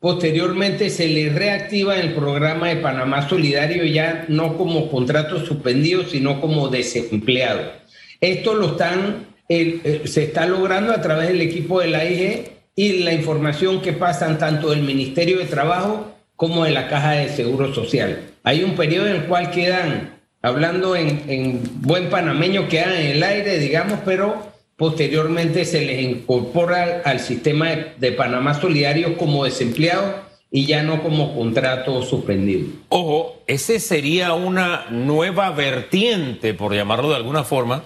posteriormente 0.00 0.90
se 0.90 1.08
le 1.08 1.30
reactiva 1.30 1.98
el 1.98 2.12
programa 2.12 2.68
de 2.68 2.76
Panamá 2.76 3.26
Solidario 3.26 3.84
ya 3.84 4.26
no 4.28 4.58
como 4.58 4.90
contrato 4.90 5.44
suspendido, 5.44 6.04
sino 6.04 6.38
como 6.40 6.68
desempleado. 6.68 7.72
Esto 8.20 8.54
lo 8.54 8.72
están, 8.72 9.28
se 9.48 10.24
está 10.24 10.46
logrando 10.46 10.92
a 10.92 11.00
través 11.00 11.28
del 11.28 11.40
equipo 11.40 11.80
de 11.80 11.88
la 11.88 12.04
IG 12.04 12.50
y 12.74 12.98
la 13.04 13.14
información 13.14 13.80
que 13.80 13.94
pasan 13.94 14.38
tanto 14.38 14.70
del 14.70 14.82
Ministerio 14.82 15.38
de 15.38 15.46
Trabajo 15.46 16.12
como 16.36 16.64
de 16.64 16.70
la 16.70 16.88
Caja 16.88 17.12
de 17.12 17.28
Seguro 17.30 17.74
Social. 17.74 18.30
Hay 18.44 18.62
un 18.62 18.76
periodo 18.76 19.08
en 19.08 19.16
el 19.16 19.24
cual 19.24 19.50
quedan, 19.50 20.18
hablando 20.42 20.94
en, 20.94 21.60
buen 21.80 22.10
panameño, 22.10 22.68
quedan 22.68 22.92
en 22.92 23.06
el 23.16 23.22
aire, 23.22 23.58
digamos, 23.58 24.00
pero 24.04 24.52
posteriormente 24.76 25.64
se 25.64 25.84
les 25.84 26.02
incorpora 26.02 27.02
al 27.04 27.20
sistema 27.20 27.70
de, 27.70 27.92
de 27.98 28.12
Panamá 28.12 28.54
Solidario 28.54 29.16
como 29.16 29.44
desempleados 29.44 30.14
y 30.50 30.66
ya 30.66 30.82
no 30.82 31.02
como 31.02 31.34
contrato 31.34 32.02
suspendido. 32.02 32.68
Ojo, 32.90 33.42
ese 33.46 33.80
sería 33.80 34.34
una 34.34 34.86
nueva 34.90 35.50
vertiente, 35.50 36.54
por 36.54 36.74
llamarlo 36.74 37.10
de 37.10 37.16
alguna 37.16 37.44
forma, 37.44 37.84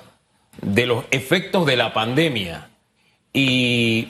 de 0.61 0.87
los 0.87 1.04
efectos 1.11 1.66
de 1.66 1.76
la 1.76 1.95
pandemia 1.95 2.69
y 3.33 4.09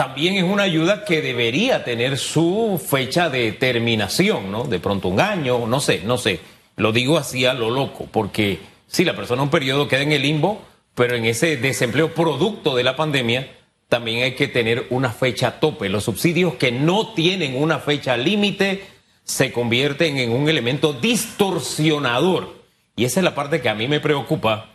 también 0.00 0.38
es 0.38 0.44
una 0.44 0.62
ayuda 0.62 1.04
que 1.04 1.20
debería 1.20 1.84
tener 1.84 2.16
su 2.16 2.82
fecha 2.82 3.28
de 3.28 3.52
terminación, 3.52 4.50
¿no? 4.50 4.64
De 4.64 4.78
pronto 4.78 5.08
un 5.08 5.20
año, 5.20 5.66
no 5.66 5.78
sé, 5.78 6.00
no 6.06 6.16
sé. 6.16 6.40
Lo 6.76 6.90
digo 6.90 7.18
así 7.18 7.44
a 7.44 7.52
lo 7.52 7.68
loco, 7.68 8.08
porque 8.10 8.60
sí, 8.86 9.04
la 9.04 9.14
persona 9.14 9.42
un 9.42 9.50
periodo 9.50 9.88
queda 9.88 10.00
en 10.00 10.12
el 10.12 10.22
limbo, 10.22 10.62
pero 10.94 11.16
en 11.16 11.26
ese 11.26 11.58
desempleo 11.58 12.14
producto 12.14 12.74
de 12.74 12.82
la 12.82 12.96
pandemia 12.96 13.50
también 13.90 14.22
hay 14.22 14.34
que 14.36 14.48
tener 14.48 14.86
una 14.88 15.10
fecha 15.10 15.60
tope. 15.60 15.90
Los 15.90 16.04
subsidios 16.04 16.54
que 16.54 16.72
no 16.72 17.12
tienen 17.12 17.62
una 17.62 17.78
fecha 17.78 18.16
límite 18.16 18.82
se 19.22 19.52
convierten 19.52 20.16
en 20.16 20.32
un 20.32 20.48
elemento 20.48 20.94
distorsionador. 20.94 22.54
Y 22.96 23.04
esa 23.04 23.20
es 23.20 23.24
la 23.24 23.34
parte 23.34 23.60
que 23.60 23.68
a 23.68 23.74
mí 23.74 23.86
me 23.86 24.00
preocupa 24.00 24.69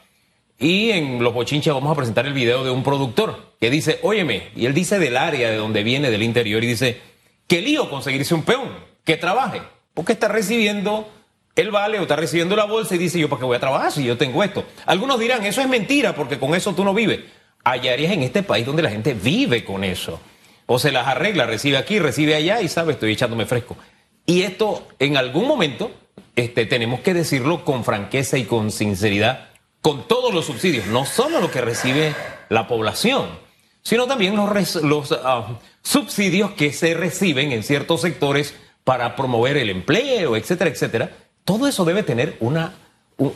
y 0.59 0.91
en 0.91 1.21
Los 1.23 1.33
Bochinches 1.33 1.73
vamos 1.73 1.91
a 1.91 1.95
presentar 1.95 2.25
el 2.25 2.33
video 2.33 2.63
de 2.63 2.71
un 2.71 2.83
productor 2.83 3.53
que 3.59 3.69
dice, 3.69 3.99
óyeme, 4.03 4.49
y 4.55 4.65
él 4.65 4.73
dice 4.73 4.99
del 4.99 5.17
área 5.17 5.49
de 5.49 5.57
donde 5.57 5.83
viene, 5.83 6.09
del 6.09 6.23
interior, 6.23 6.63
y 6.63 6.67
dice, 6.67 7.01
qué 7.47 7.61
lío 7.61 7.89
conseguirse 7.89 8.33
un 8.33 8.43
peón 8.43 8.69
que 9.03 9.17
trabaje, 9.17 9.61
porque 9.93 10.13
está 10.13 10.27
recibiendo 10.27 11.09
el 11.55 11.71
vale 11.71 11.99
o 11.99 12.03
está 12.03 12.15
recibiendo 12.15 12.55
la 12.55 12.65
bolsa 12.65 12.95
y 12.95 12.97
dice, 12.97 13.19
yo 13.19 13.29
para 13.29 13.39
qué 13.39 13.45
voy 13.45 13.57
a 13.57 13.61
trabajar 13.61 13.91
si 13.91 14.03
yo 14.03 14.17
tengo 14.17 14.43
esto. 14.43 14.65
Algunos 14.85 15.19
dirán, 15.19 15.45
eso 15.45 15.61
es 15.61 15.67
mentira, 15.67 16.15
porque 16.15 16.39
con 16.39 16.53
eso 16.55 16.73
tú 16.73 16.83
no 16.83 16.93
vives. 16.93 17.19
Hay 17.63 17.87
áreas 17.87 18.13
en 18.13 18.23
este 18.23 18.43
país 18.43 18.65
donde 18.65 18.83
la 18.83 18.91
gente 18.91 19.13
vive 19.13 19.63
con 19.63 19.83
eso. 19.83 20.19
O 20.67 20.79
se 20.79 20.91
las 20.91 21.07
arregla, 21.07 21.45
recibe 21.45 21.77
aquí, 21.77 21.99
recibe 21.99 22.35
allá 22.35 22.61
y 22.61 22.67
sabe, 22.67 22.93
estoy 22.93 23.13
echándome 23.13 23.45
fresco. 23.45 23.77
Y 24.25 24.41
esto, 24.41 24.87
en 24.99 25.17
algún 25.17 25.47
momento, 25.47 25.91
este, 26.35 26.65
tenemos 26.65 26.99
que 27.01 27.13
decirlo 27.13 27.63
con 27.63 27.83
franqueza 27.83 28.37
y 28.37 28.45
con 28.45 28.71
sinceridad 28.71 29.49
con 29.85 30.07
todos 30.07 30.33
los 30.33 30.47
subsidios, 30.47 30.87
no 30.87 31.05
solo 31.05 31.39
lo 31.39 31.51
que 31.51 31.61
recibe 31.61 32.15
la 32.49 32.67
población, 32.67 33.27
sino 33.83 34.07
también 34.07 34.35
los, 34.35 35.11
ah, 35.11 35.59
subsidios 35.83 36.53
que 36.53 36.73
se 36.73 36.95
reciben 36.95 37.51
en 37.51 37.61
ciertos 37.61 38.01
sectores 38.01 38.55
para 38.83 39.15
promover 39.15 39.57
el 39.57 39.69
empleo, 39.69 40.35
etcétera, 40.35 40.71
etcétera. 40.71 41.11
Todo 41.43 41.67
eso 41.67 41.85
debe 41.85 42.01
tener 42.01 42.35
una... 42.39 42.73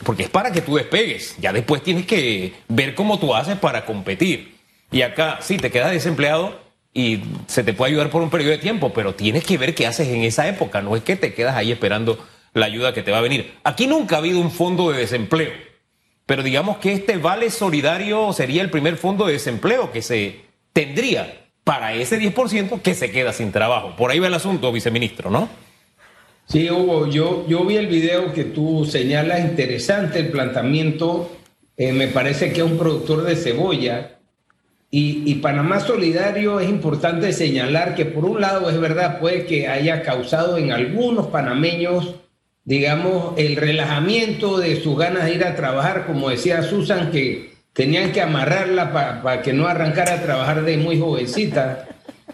porque 0.02 0.24
es 0.24 0.28
para 0.28 0.50
que 0.50 0.60
tú 0.60 0.74
despegues, 0.74 1.36
ya 1.38 1.52
después 1.52 1.84
tienes 1.84 2.04
que 2.04 2.54
ver 2.66 2.96
cómo 2.96 3.20
tú 3.20 3.32
haces 3.32 3.56
para 3.56 3.86
competir. 3.86 4.56
Y 4.90 5.02
acá, 5.02 5.38
sí, 5.42 5.56
te 5.56 5.70
quedas 5.70 5.92
desempleado 5.92 6.58
y 6.92 7.20
se 7.46 7.62
te 7.62 7.74
puede 7.74 7.92
ayudar 7.92 8.10
por 8.10 8.22
un 8.22 8.30
periodo 8.30 8.50
de 8.50 8.58
tiempo, 8.58 8.92
pero 8.92 9.14
tienes 9.14 9.44
que 9.44 9.56
ver 9.56 9.76
qué 9.76 9.86
haces 9.86 10.08
en 10.08 10.24
esa 10.24 10.48
época, 10.48 10.82
no 10.82 10.96
es 10.96 11.04
que 11.04 11.14
te 11.14 11.32
quedas 11.32 11.54
ahí 11.54 11.70
esperando 11.70 12.18
la 12.54 12.66
ayuda 12.66 12.92
que 12.92 13.04
te 13.04 13.12
va 13.12 13.18
a 13.18 13.20
venir. 13.20 13.54
Aquí 13.62 13.86
nunca 13.86 14.16
ha 14.16 14.18
habido 14.18 14.40
un 14.40 14.50
fondo 14.50 14.90
de 14.90 14.98
desempleo 14.98 15.69
pero 16.30 16.44
digamos 16.44 16.76
que 16.76 16.92
este 16.92 17.16
vale 17.16 17.50
solidario 17.50 18.32
sería 18.32 18.62
el 18.62 18.70
primer 18.70 18.96
fondo 18.96 19.26
de 19.26 19.32
desempleo 19.32 19.90
que 19.90 20.00
se 20.00 20.42
tendría 20.72 21.48
para 21.64 21.92
ese 21.92 22.20
10% 22.20 22.82
que 22.82 22.94
se 22.94 23.10
queda 23.10 23.32
sin 23.32 23.50
trabajo. 23.50 23.96
Por 23.96 24.12
ahí 24.12 24.20
va 24.20 24.28
el 24.28 24.34
asunto, 24.34 24.70
viceministro, 24.70 25.28
¿no? 25.28 25.48
Sí, 26.46 26.70
Hugo, 26.70 27.08
yo, 27.08 27.48
yo 27.48 27.64
vi 27.64 27.78
el 27.78 27.88
video 27.88 28.32
que 28.32 28.44
tú 28.44 28.84
señalas, 28.84 29.40
interesante 29.40 30.20
el 30.20 30.28
planteamiento. 30.28 31.32
Eh, 31.76 31.92
me 31.92 32.06
parece 32.06 32.52
que 32.52 32.60
es 32.60 32.64
un 32.64 32.78
productor 32.78 33.24
de 33.24 33.34
cebolla 33.34 34.20
y, 34.88 35.34
Panamá 35.42 35.80
Solidario 35.80 36.60
es 36.60 36.68
importante 36.68 37.32
señalar 37.32 37.96
que 37.96 38.04
por 38.04 38.24
un 38.24 38.40
lado 38.40 38.70
es 38.70 38.78
verdad, 38.78 39.18
puede 39.18 39.46
que 39.46 39.66
haya 39.66 40.02
causado 40.02 40.58
en 40.58 40.70
algunos 40.70 41.26
panameños, 41.26 42.14
digamos, 42.64 43.34
el 43.36 43.56
relajamiento 43.56 44.58
de 44.58 44.80
sus 44.82 44.98
ganas 44.98 45.24
de 45.24 45.34
ir 45.34 45.44
a 45.44 45.56
trabajar, 45.56 46.06
como 46.06 46.30
decía 46.30 46.62
Susan, 46.62 47.10
que 47.10 47.54
tenían 47.72 48.12
que 48.12 48.20
amarrarla 48.20 48.92
para 49.22 49.42
que 49.42 49.52
no 49.52 49.66
arrancara 49.66 50.14
a 50.14 50.22
trabajar 50.22 50.62
de 50.62 50.76
muy 50.76 50.98
jovencita. 50.98 51.88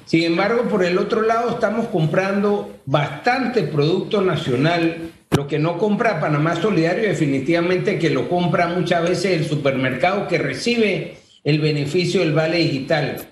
Sin 0.05 0.23
embargo, 0.23 0.65
por 0.69 0.85
el 0.85 0.99
otro 0.99 1.23
lado, 1.23 1.51
estamos 1.51 1.89
comprando 1.89 2.81
bastante 2.87 3.63
producto 3.63 4.23
nacional. 4.23 5.11
Lo 5.31 5.49
que 5.49 5.59
no 5.59 5.79
compra 5.79 6.21
Panamá 6.21 6.55
Solidario, 6.57 7.09
definitivamente 7.09 7.99
que 7.99 8.11
lo 8.11 8.29
compra 8.29 8.69
muchas 8.69 9.03
veces 9.03 9.33
el 9.33 9.45
supermercado 9.47 10.29
que 10.29 10.39
recibe 10.39 11.17
el 11.43 11.61
beneficio 11.61 12.21
del 12.21 12.33
vale 12.33 12.59
digital. 12.59 13.27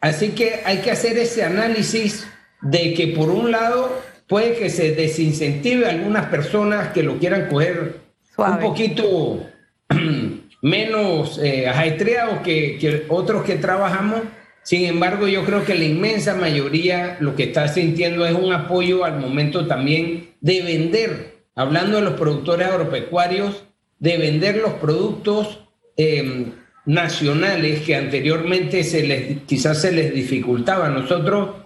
Así 0.00 0.30
que 0.30 0.60
hay 0.64 0.78
que 0.78 0.92
hacer 0.92 1.18
ese 1.18 1.44
análisis 1.44 2.26
de 2.62 2.94
que 2.94 3.08
por 3.08 3.30
un 3.30 3.50
lado 3.50 4.00
puede 4.30 4.54
que 4.54 4.70
se 4.70 4.94
desincentive 4.94 5.86
a 5.86 5.90
algunas 5.90 6.26
personas 6.26 6.92
que 6.92 7.02
lo 7.02 7.18
quieran 7.18 7.48
coger 7.48 7.96
un 8.38 8.58
poquito 8.60 9.44
menos 10.62 11.38
eh, 11.42 11.66
ajetreado 11.66 12.40
que, 12.40 12.78
que 12.78 13.06
otros 13.08 13.42
que 13.42 13.56
trabajamos. 13.56 14.20
Sin 14.62 14.86
embargo, 14.86 15.26
yo 15.26 15.44
creo 15.44 15.64
que 15.64 15.74
la 15.74 15.84
inmensa 15.84 16.36
mayoría 16.36 17.16
lo 17.18 17.34
que 17.34 17.44
está 17.44 17.66
sintiendo 17.66 18.24
es 18.24 18.32
un 18.32 18.52
apoyo 18.52 19.04
al 19.04 19.18
momento 19.18 19.66
también 19.66 20.30
de 20.40 20.62
vender, 20.62 21.40
hablando 21.56 21.96
de 21.96 22.02
los 22.02 22.14
productores 22.14 22.68
agropecuarios, 22.68 23.64
de 23.98 24.16
vender 24.16 24.58
los 24.58 24.74
productos 24.74 25.66
eh, 25.96 26.46
nacionales 26.86 27.80
que 27.80 27.96
anteriormente 27.96 28.84
se 28.84 29.02
les, 29.02 29.38
quizás 29.42 29.80
se 29.80 29.90
les 29.90 30.14
dificultaba. 30.14 30.88
Nosotros 30.88 31.59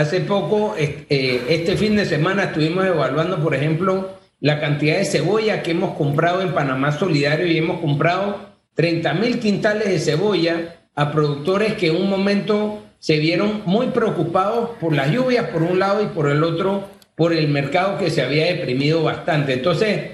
hace 0.00 0.20
poco, 0.20 0.74
eh, 0.78 1.42
este 1.48 1.76
fin 1.76 1.96
de 1.96 2.06
semana, 2.06 2.44
estuvimos 2.44 2.84
evaluando, 2.86 3.42
por 3.42 3.54
ejemplo, 3.54 4.18
la 4.40 4.58
cantidad 4.58 4.96
de 4.96 5.04
cebolla 5.04 5.62
que 5.62 5.72
hemos 5.72 5.96
comprado 5.96 6.40
en 6.40 6.54
Panamá 6.54 6.92
Solidario 6.92 7.46
y 7.46 7.58
hemos 7.58 7.80
comprado 7.80 8.50
30 8.74 9.14
mil 9.14 9.38
quintales 9.38 9.88
de 9.88 9.98
cebolla 9.98 10.76
a 10.94 11.12
productores 11.12 11.74
que 11.74 11.88
en 11.88 11.96
un 11.96 12.08
momento 12.08 12.82
se 12.98 13.18
vieron 13.18 13.62
muy 13.66 13.88
preocupados 13.88 14.70
por 14.80 14.94
las 14.94 15.10
lluvias 15.10 15.46
por 15.48 15.62
un 15.62 15.78
lado 15.78 16.02
y 16.02 16.06
por 16.06 16.30
el 16.30 16.42
otro 16.42 16.88
por 17.14 17.34
el 17.34 17.48
mercado 17.48 17.98
que 17.98 18.10
se 18.10 18.22
había 18.22 18.46
deprimido 18.46 19.02
bastante. 19.02 19.52
Entonces, 19.52 20.12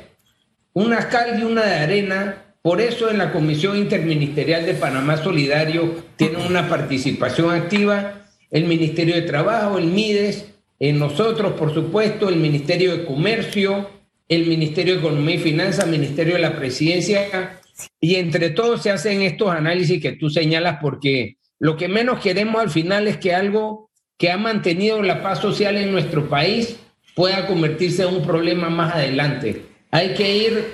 una 0.72 1.08
cal 1.08 1.38
y 1.38 1.44
una 1.44 1.62
de 1.64 1.74
arena 1.76 2.42
por 2.62 2.80
eso 2.80 3.08
en 3.08 3.18
la 3.18 3.30
Comisión 3.30 3.76
Interministerial 3.76 4.66
de 4.66 4.74
Panamá 4.74 5.16
Solidario 5.18 6.02
tiene 6.16 6.44
una 6.44 6.68
participación 6.68 7.52
activa 7.52 8.25
el 8.50 8.64
Ministerio 8.64 9.14
de 9.14 9.22
Trabajo, 9.22 9.78
el 9.78 9.86
MIDES, 9.86 10.46
en 10.78 10.98
nosotros, 10.98 11.54
por 11.54 11.72
supuesto, 11.72 12.28
el 12.28 12.36
Ministerio 12.36 12.92
de 12.96 13.04
Comercio, 13.04 13.90
el 14.28 14.46
Ministerio 14.46 14.94
de 14.94 15.00
Economía 15.00 15.36
y 15.36 15.38
Finanzas, 15.38 15.84
el 15.84 15.90
Ministerio 15.90 16.34
de 16.34 16.40
la 16.40 16.56
Presidencia, 16.56 17.60
y 18.00 18.16
entre 18.16 18.50
todos 18.50 18.82
se 18.82 18.90
hacen 18.90 19.22
estos 19.22 19.50
análisis 19.50 20.00
que 20.00 20.12
tú 20.12 20.30
señalas 20.30 20.78
porque 20.80 21.36
lo 21.58 21.76
que 21.76 21.88
menos 21.88 22.20
queremos 22.20 22.60
al 22.60 22.70
final 22.70 23.08
es 23.08 23.16
que 23.18 23.34
algo 23.34 23.90
que 24.18 24.30
ha 24.30 24.36
mantenido 24.36 25.02
la 25.02 25.22
paz 25.22 25.40
social 25.40 25.76
en 25.76 25.92
nuestro 25.92 26.28
país 26.28 26.76
pueda 27.14 27.46
convertirse 27.46 28.02
en 28.02 28.16
un 28.16 28.26
problema 28.26 28.70
más 28.70 28.94
adelante. 28.94 29.62
Hay 29.90 30.14
que 30.14 30.36
ir 30.36 30.64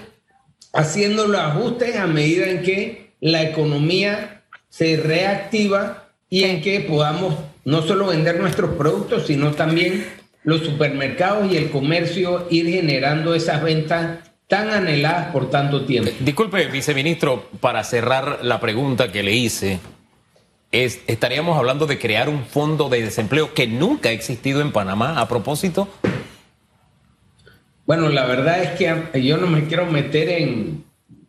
haciendo 0.72 1.26
los 1.26 1.40
ajustes 1.40 1.96
a 1.96 2.06
medida 2.06 2.48
en 2.48 2.62
que 2.62 3.12
la 3.20 3.42
economía 3.42 4.42
se 4.68 4.96
reactiva 4.96 6.08
y 6.28 6.44
en 6.44 6.60
que 6.60 6.80
podamos 6.80 7.34
no 7.64 7.82
solo 7.82 8.06
vender 8.06 8.40
nuestros 8.40 8.74
productos, 8.76 9.26
sino 9.26 9.52
también 9.52 10.04
los 10.44 10.60
supermercados 10.60 11.50
y 11.52 11.56
el 11.56 11.70
comercio 11.70 12.46
ir 12.50 12.66
generando 12.68 13.34
esas 13.34 13.62
ventas 13.62 14.18
tan 14.48 14.70
anheladas 14.70 15.32
por 15.32 15.50
tanto 15.50 15.84
tiempo. 15.84 16.10
Disculpe, 16.20 16.66
viceministro, 16.66 17.48
para 17.60 17.84
cerrar 17.84 18.40
la 18.42 18.60
pregunta 18.60 19.10
que 19.10 19.22
le 19.22 19.32
hice, 19.32 19.80
es, 20.72 21.00
¿estaríamos 21.06 21.56
hablando 21.56 21.86
de 21.86 21.98
crear 21.98 22.28
un 22.28 22.44
fondo 22.44 22.88
de 22.88 23.02
desempleo 23.02 23.54
que 23.54 23.66
nunca 23.66 24.08
ha 24.08 24.12
existido 24.12 24.60
en 24.60 24.72
Panamá 24.72 25.20
a 25.20 25.28
propósito? 25.28 25.88
Bueno, 27.86 28.08
la 28.08 28.26
verdad 28.26 28.62
es 28.62 28.70
que 28.72 29.22
yo 29.22 29.36
no 29.36 29.46
me 29.46 29.66
quiero 29.66 29.86
meter 29.86 30.28
en, 30.28 30.84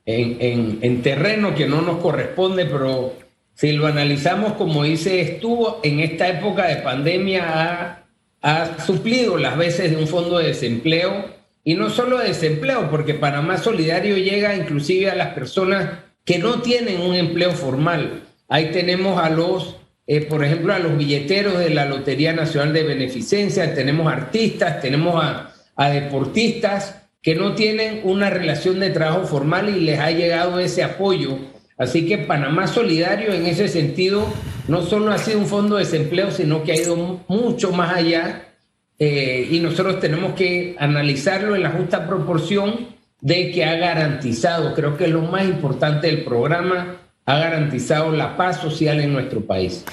en, 0.05 1.01
terreno 1.01 1.55
que 1.55 1.67
no 1.67 1.81
nos 1.81 1.97
corresponde, 1.97 2.65
pero 2.65 3.13
si 3.55 3.71
lo 3.71 3.87
analizamos 3.87 4.53
como 4.53 4.83
dice, 4.83 5.21
estuvo 5.21 5.79
en 5.83 5.99
esta 5.99 6.27
época 6.27 6.67
de 6.67 6.77
pandemia, 6.77 7.43
ha, 7.45 8.03
ha 8.41 8.85
suplido 8.85 9.37
las 9.37 9.57
veces 9.57 9.91
de 9.91 9.97
un 9.97 10.07
fondo 10.07 10.37
de 10.37 10.47
desempleo, 10.47 11.33
y 11.63 11.75
no 11.75 11.89
solo 11.89 12.17
de 12.17 12.27
desempleo, 12.27 12.89
porque 12.89 13.13
Panamá 13.13 13.57
Solidario 13.57 14.17
llega 14.17 14.55
inclusive 14.55 15.09
a 15.09 15.15
las 15.15 15.33
personas 15.33 15.99
que 16.25 16.37
no 16.37 16.61
tienen 16.61 16.99
un 16.99 17.15
empleo 17.15 17.51
formal. 17.51 18.23
Ahí 18.49 18.71
tenemos 18.71 19.21
a 19.21 19.29
los, 19.29 19.77
eh, 20.07 20.21
por 20.21 20.43
ejemplo, 20.43 20.73
a 20.73 20.79
los 20.79 20.97
billeteros 20.97 21.57
de 21.59 21.69
la 21.69 21.85
Lotería 21.85 22.33
Nacional 22.33 22.73
de 22.73 22.83
Beneficencia, 22.83 23.73
tenemos 23.73 24.11
artistas, 24.11 24.81
tenemos 24.81 25.23
a 25.23 25.53
a 25.75 25.89
deportistas 25.89 27.01
que 27.21 27.35
no 27.35 27.55
tienen 27.55 28.01
una 28.03 28.29
relación 28.29 28.79
de 28.79 28.89
trabajo 28.89 29.25
formal 29.25 29.69
y 29.69 29.79
les 29.81 29.99
ha 29.99 30.11
llegado 30.11 30.59
ese 30.59 30.83
apoyo. 30.83 31.37
Así 31.77 32.07
que 32.07 32.19
Panamá 32.19 32.67
Solidario 32.67 33.33
en 33.33 33.45
ese 33.45 33.67
sentido 33.67 34.27
no 34.67 34.83
solo 34.83 35.11
ha 35.11 35.17
sido 35.17 35.39
un 35.39 35.47
fondo 35.47 35.77
de 35.77 35.85
desempleo, 35.85 36.31
sino 36.31 36.63
que 36.63 36.71
ha 36.71 36.75
ido 36.75 37.19
mucho 37.27 37.71
más 37.71 37.95
allá 37.95 38.53
eh, 38.99 39.47
y 39.51 39.59
nosotros 39.59 39.99
tenemos 39.99 40.33
que 40.33 40.75
analizarlo 40.79 41.55
en 41.55 41.63
la 41.63 41.71
justa 41.71 42.07
proporción 42.07 42.87
de 43.21 43.51
que 43.51 43.65
ha 43.65 43.75
garantizado, 43.75 44.73
creo 44.73 44.97
que 44.97 45.05
es 45.05 45.09
lo 45.09 45.21
más 45.21 45.45
importante 45.45 46.07
del 46.07 46.23
programa, 46.23 46.97
ha 47.25 47.37
garantizado 47.37 48.11
la 48.11 48.37
paz 48.37 48.59
social 48.59 48.99
en 48.99 49.13
nuestro 49.13 49.41
país. 49.41 49.85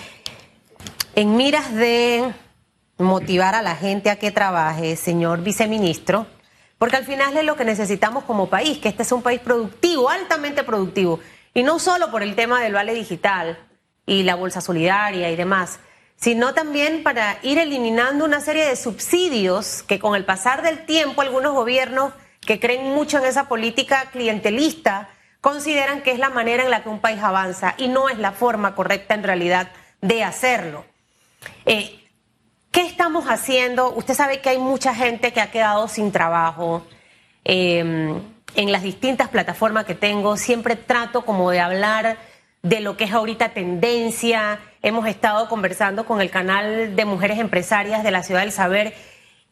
En 1.14 1.36
miras 1.36 1.74
de 1.74 2.32
motivar 2.98 3.54
a 3.54 3.62
la 3.62 3.76
gente 3.76 4.10
a 4.10 4.16
que 4.16 4.30
trabaje, 4.30 4.96
señor 4.96 5.42
viceministro, 5.42 6.26
porque 6.78 6.96
al 6.96 7.04
final 7.04 7.36
es 7.36 7.44
lo 7.44 7.56
que 7.56 7.64
necesitamos 7.64 8.24
como 8.24 8.48
país, 8.48 8.78
que 8.78 8.88
este 8.88 9.02
es 9.02 9.12
un 9.12 9.22
país 9.22 9.40
productivo, 9.40 10.10
altamente 10.10 10.62
productivo, 10.62 11.20
y 11.54 11.62
no 11.62 11.78
solo 11.78 12.10
por 12.10 12.22
el 12.22 12.34
tema 12.34 12.60
del 12.62 12.72
vale 12.72 12.94
digital 12.94 13.58
y 14.06 14.22
la 14.22 14.34
bolsa 14.34 14.60
solidaria 14.60 15.30
y 15.30 15.36
demás, 15.36 15.80
sino 16.16 16.52
también 16.52 17.02
para 17.02 17.38
ir 17.42 17.58
eliminando 17.58 18.24
una 18.24 18.40
serie 18.40 18.66
de 18.66 18.76
subsidios 18.76 19.82
que 19.82 19.98
con 19.98 20.14
el 20.14 20.24
pasar 20.24 20.62
del 20.62 20.84
tiempo 20.84 21.22
algunos 21.22 21.54
gobiernos 21.54 22.12
que 22.40 22.60
creen 22.60 22.90
mucho 22.94 23.18
en 23.18 23.24
esa 23.24 23.48
política 23.48 24.10
clientelista 24.12 25.08
consideran 25.40 26.02
que 26.02 26.12
es 26.12 26.18
la 26.18 26.30
manera 26.30 26.62
en 26.62 26.70
la 26.70 26.82
que 26.82 26.88
un 26.88 27.00
país 27.00 27.22
avanza 27.22 27.74
y 27.78 27.88
no 27.88 28.08
es 28.08 28.18
la 28.18 28.32
forma 28.32 28.74
correcta 28.74 29.14
en 29.14 29.22
realidad 29.22 29.70
de 30.00 30.22
hacerlo. 30.22 30.84
Eh, 31.64 31.96
¿Qué 32.70 32.82
estamos 32.82 33.24
haciendo? 33.26 33.92
Usted 33.94 34.14
sabe 34.14 34.40
que 34.40 34.50
hay 34.50 34.58
mucha 34.58 34.94
gente 34.94 35.32
que 35.32 35.40
ha 35.40 35.50
quedado 35.50 35.88
sin 35.88 36.12
trabajo. 36.12 36.86
Em, 37.42 38.20
en 38.54 38.72
las 38.72 38.82
distintas 38.82 39.28
plataformas 39.28 39.84
que 39.84 39.94
tengo, 39.94 40.36
siempre 40.36 40.76
trato 40.76 41.24
como 41.24 41.50
de 41.50 41.60
hablar 41.60 42.18
de 42.62 42.80
lo 42.80 42.96
que 42.96 43.04
es 43.04 43.12
ahorita 43.12 43.50
tendencia. 43.50 44.60
Hemos 44.82 45.06
estado 45.06 45.48
conversando 45.48 46.06
con 46.06 46.20
el 46.20 46.30
canal 46.30 46.96
de 46.96 47.04
mujeres 47.04 47.38
empresarias 47.38 48.02
de 48.02 48.10
la 48.10 48.22
Ciudad 48.22 48.40
del 48.40 48.52
Saber 48.52 48.94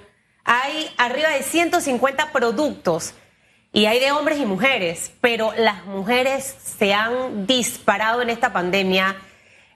Hay 0.49 0.89
arriba 0.97 1.27
de 1.31 1.43
150 1.43 2.31
productos 2.31 3.13
y 3.73 3.85
hay 3.85 3.99
de 3.99 4.13
hombres 4.13 4.39
y 4.39 4.45
mujeres, 4.45 5.11
pero 5.19 5.51
las 5.57 5.85
mujeres 5.85 6.55
se 6.79 6.93
han 6.93 7.45
disparado 7.45 8.21
en 8.21 8.29
esta 8.29 8.53
pandemia, 8.53 9.17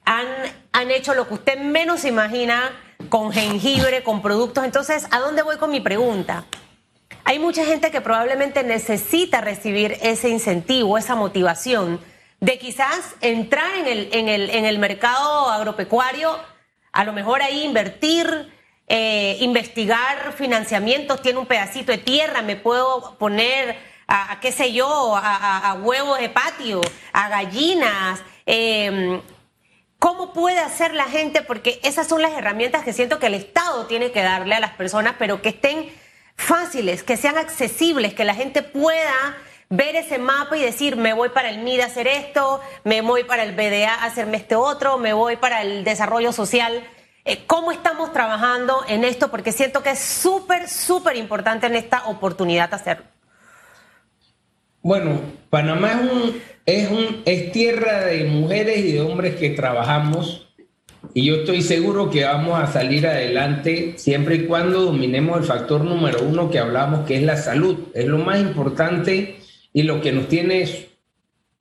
han, 0.05 0.25
han 0.71 0.89
hecho 0.89 1.13
lo 1.13 1.27
que 1.27 1.33
usted 1.33 1.59
menos 1.59 2.05
imagina 2.05 2.71
con 3.09 3.33
jengibre, 3.33 4.01
con 4.01 4.21
productos. 4.21 4.63
Entonces, 4.63 5.07
¿a 5.11 5.19
dónde 5.19 5.41
voy 5.41 5.57
con 5.57 5.71
mi 5.71 5.81
pregunta? 5.81 6.45
Hay 7.25 7.37
mucha 7.37 7.65
gente 7.65 7.91
que 7.91 7.99
probablemente 7.99 8.63
necesita 8.63 9.41
recibir 9.41 9.97
ese 10.01 10.29
incentivo, 10.29 10.97
esa 10.97 11.15
motivación 11.15 11.99
de 12.39 12.57
quizás 12.57 13.15
entrar 13.19 13.75
en 13.75 13.87
el, 13.87 14.09
en 14.13 14.29
el, 14.29 14.49
en 14.49 14.63
el 14.63 14.79
mercado 14.79 15.49
agropecuario, 15.49 16.39
a 16.93 17.03
lo 17.03 17.11
mejor 17.11 17.41
ahí 17.41 17.65
invertir, 17.65 18.60
eh, 18.93 19.37
investigar 19.39 20.33
financiamientos, 20.33 21.21
tiene 21.21 21.39
un 21.39 21.45
pedacito 21.45 21.93
de 21.93 21.97
tierra, 21.97 22.41
me 22.41 22.57
puedo 22.57 23.15
poner 23.17 23.77
a, 24.05 24.37
qué 24.41 24.51
sé 24.51 24.73
yo, 24.73 25.15
a, 25.15 25.79
huevos 25.81 26.19
de 26.19 26.27
patio, 26.27 26.81
a 27.13 27.29
gallinas. 27.29 28.21
Em, 28.45 29.21
¿Cómo 29.97 30.33
puede 30.33 30.59
hacer 30.59 30.93
la 30.93 31.05
gente? 31.05 31.41
Porque 31.41 31.79
esas 31.83 32.05
son 32.05 32.21
las 32.21 32.33
herramientas 32.33 32.83
que 32.83 32.91
siento 32.91 33.17
que 33.17 33.27
el 33.27 33.35
Estado 33.35 33.85
tiene 33.85 34.11
que 34.11 34.23
darle 34.23 34.55
a 34.55 34.59
las 34.59 34.71
personas, 34.71 35.15
pero 35.17 35.41
que 35.41 35.49
estén 35.49 35.89
fáciles, 36.35 37.01
que 37.01 37.15
sean 37.15 37.37
accesibles, 37.37 38.13
que 38.13 38.25
la 38.25 38.35
gente 38.35 38.61
pueda 38.61 39.37
ver 39.69 39.95
ese 39.95 40.17
mapa 40.17 40.57
y 40.57 40.63
decir, 40.63 40.97
me 40.97 41.13
voy 41.13 41.29
para 41.29 41.49
el 41.49 41.59
MID 41.59 41.79
a 41.79 41.85
hacer 41.85 42.09
esto, 42.09 42.59
me 42.83 42.99
voy 42.99 43.23
para 43.23 43.43
el 43.43 43.55
BDA 43.55 43.93
a 43.93 44.03
hacerme 44.03 44.35
este 44.35 44.57
otro, 44.57 44.97
me 44.97 45.13
voy 45.13 45.37
para 45.37 45.61
el 45.61 45.85
desarrollo 45.85 46.33
social. 46.33 46.83
Eh, 47.23 47.43
¿Cómo 47.45 47.71
estamos 47.71 48.11
trabajando 48.13 48.81
en 48.87 49.03
esto? 49.03 49.29
Porque 49.29 49.51
siento 49.51 49.83
que 49.83 49.91
es 49.91 49.99
súper, 49.99 50.67
súper 50.67 51.15
importante 51.15 51.67
en 51.67 51.75
esta 51.75 52.07
oportunidad 52.07 52.73
hacerlo. 52.73 53.05
Bueno, 54.81 55.21
Panamá 55.49 55.91
es, 55.91 56.11
un, 56.11 56.41
es, 56.65 56.89
un, 56.89 57.21
es 57.25 57.51
tierra 57.51 58.05
de 58.05 58.23
mujeres 58.23 58.79
y 58.79 58.93
de 58.93 59.01
hombres 59.01 59.35
que 59.35 59.51
trabajamos 59.51 60.47
y 61.13 61.25
yo 61.25 61.35
estoy 61.37 61.61
seguro 61.61 62.09
que 62.09 62.23
vamos 62.23 62.59
a 62.59 62.67
salir 62.67 63.05
adelante 63.05 63.95
siempre 63.97 64.35
y 64.35 64.45
cuando 64.45 64.81
dominemos 64.81 65.39
el 65.39 65.43
factor 65.43 65.83
número 65.83 66.23
uno 66.23 66.49
que 66.49 66.59
hablamos, 66.59 67.05
que 67.05 67.17
es 67.17 67.23
la 67.23 67.37
salud. 67.37 67.77
Es 67.93 68.05
lo 68.05 68.19
más 68.19 68.39
importante 68.39 69.39
y 69.73 69.83
lo 69.83 69.99
que 69.99 70.11
nos 70.11 70.27
tiene 70.27 70.63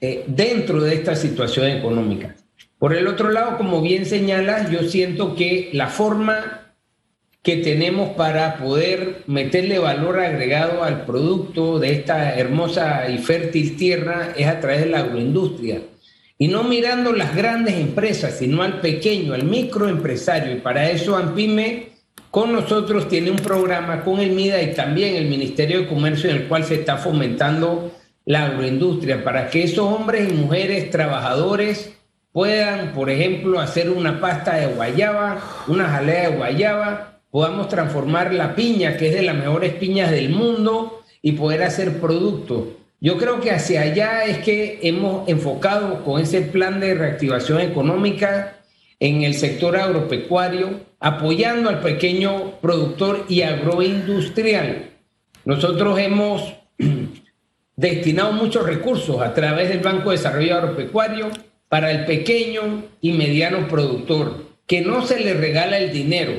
eh, 0.00 0.24
dentro 0.26 0.80
de 0.80 0.94
esta 0.94 1.16
situación 1.16 1.66
económica. 1.66 2.36
Por 2.80 2.96
el 2.96 3.08
otro 3.08 3.30
lado, 3.30 3.58
como 3.58 3.82
bien 3.82 4.06
señalas, 4.06 4.70
yo 4.70 4.84
siento 4.84 5.34
que 5.34 5.68
la 5.74 5.88
forma 5.88 6.72
que 7.42 7.58
tenemos 7.58 8.14
para 8.16 8.56
poder 8.56 9.22
meterle 9.26 9.78
valor 9.78 10.18
agregado 10.18 10.82
al 10.82 11.04
producto 11.04 11.78
de 11.78 11.92
esta 11.92 12.34
hermosa 12.36 13.10
y 13.10 13.18
fértil 13.18 13.76
tierra 13.76 14.32
es 14.34 14.46
a 14.46 14.60
través 14.60 14.80
de 14.80 14.86
la 14.86 15.00
agroindustria. 15.00 15.82
Y 16.38 16.48
no 16.48 16.62
mirando 16.64 17.12
las 17.12 17.36
grandes 17.36 17.74
empresas, 17.74 18.38
sino 18.38 18.62
al 18.62 18.80
pequeño, 18.80 19.34
al 19.34 19.44
microempresario. 19.44 20.52
Y 20.56 20.60
para 20.60 20.90
eso 20.90 21.18
AMPIME 21.18 21.90
con 22.30 22.50
nosotros 22.50 23.08
tiene 23.08 23.30
un 23.30 23.40
programa 23.40 24.04
con 24.04 24.20
el 24.20 24.30
MIDA 24.30 24.62
y 24.62 24.72
también 24.72 25.16
el 25.16 25.26
Ministerio 25.26 25.80
de 25.80 25.86
Comercio 25.86 26.30
en 26.30 26.36
el 26.36 26.48
cual 26.48 26.64
se 26.64 26.76
está 26.76 26.96
fomentando 26.96 27.92
la 28.24 28.46
agroindustria 28.46 29.22
para 29.22 29.50
que 29.50 29.64
esos 29.64 29.80
hombres 29.80 30.30
y 30.30 30.32
mujeres 30.32 30.88
trabajadores 30.88 31.99
puedan, 32.32 32.92
por 32.92 33.10
ejemplo, 33.10 33.60
hacer 33.60 33.90
una 33.90 34.20
pasta 34.20 34.56
de 34.56 34.66
guayaba, 34.66 35.40
una 35.66 35.88
jalea 35.88 36.30
de 36.30 36.36
guayaba, 36.36 37.20
podamos 37.30 37.68
transformar 37.68 38.32
la 38.34 38.54
piña, 38.54 38.96
que 38.96 39.08
es 39.08 39.14
de 39.14 39.22
las 39.22 39.36
mejores 39.36 39.74
piñas 39.74 40.10
del 40.10 40.30
mundo, 40.30 41.02
y 41.22 41.32
poder 41.32 41.62
hacer 41.62 42.00
productos. 42.00 42.64
Yo 43.00 43.16
creo 43.16 43.40
que 43.40 43.50
hacia 43.50 43.82
allá 43.82 44.24
es 44.24 44.38
que 44.38 44.78
hemos 44.82 45.28
enfocado 45.28 46.04
con 46.04 46.20
ese 46.20 46.42
plan 46.42 46.80
de 46.80 46.94
reactivación 46.94 47.60
económica 47.60 48.58
en 48.98 49.22
el 49.22 49.34
sector 49.34 49.76
agropecuario, 49.76 50.80
apoyando 50.98 51.70
al 51.70 51.80
pequeño 51.80 52.60
productor 52.60 53.24
y 53.28 53.42
agroindustrial. 53.42 54.90
Nosotros 55.46 55.98
hemos 55.98 56.52
destinado 57.76 58.32
muchos 58.32 58.66
recursos 58.66 59.20
a 59.22 59.32
través 59.32 59.70
del 59.70 59.80
Banco 59.80 60.10
de 60.10 60.16
Desarrollo 60.16 60.56
Agropecuario 60.56 61.30
para 61.70 61.92
el 61.92 62.04
pequeño 62.04 62.82
y 63.00 63.12
mediano 63.12 63.68
productor, 63.68 64.44
que 64.66 64.80
no 64.80 65.06
se 65.06 65.20
le 65.20 65.34
regala 65.34 65.78
el 65.78 65.92
dinero, 65.92 66.32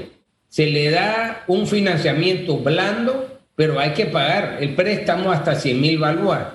se 0.50 0.68
le 0.68 0.92
da 0.92 1.46
un 1.48 1.66
financiamiento 1.68 2.58
blando, 2.58 3.40
pero 3.56 3.80
hay 3.80 3.92
que 3.92 4.08
pagar 4.08 4.58
el 4.60 4.76
préstamo 4.76 5.32
hasta 5.32 5.56
100 5.56 5.80
mil 5.80 5.98
balúas. 6.00 6.48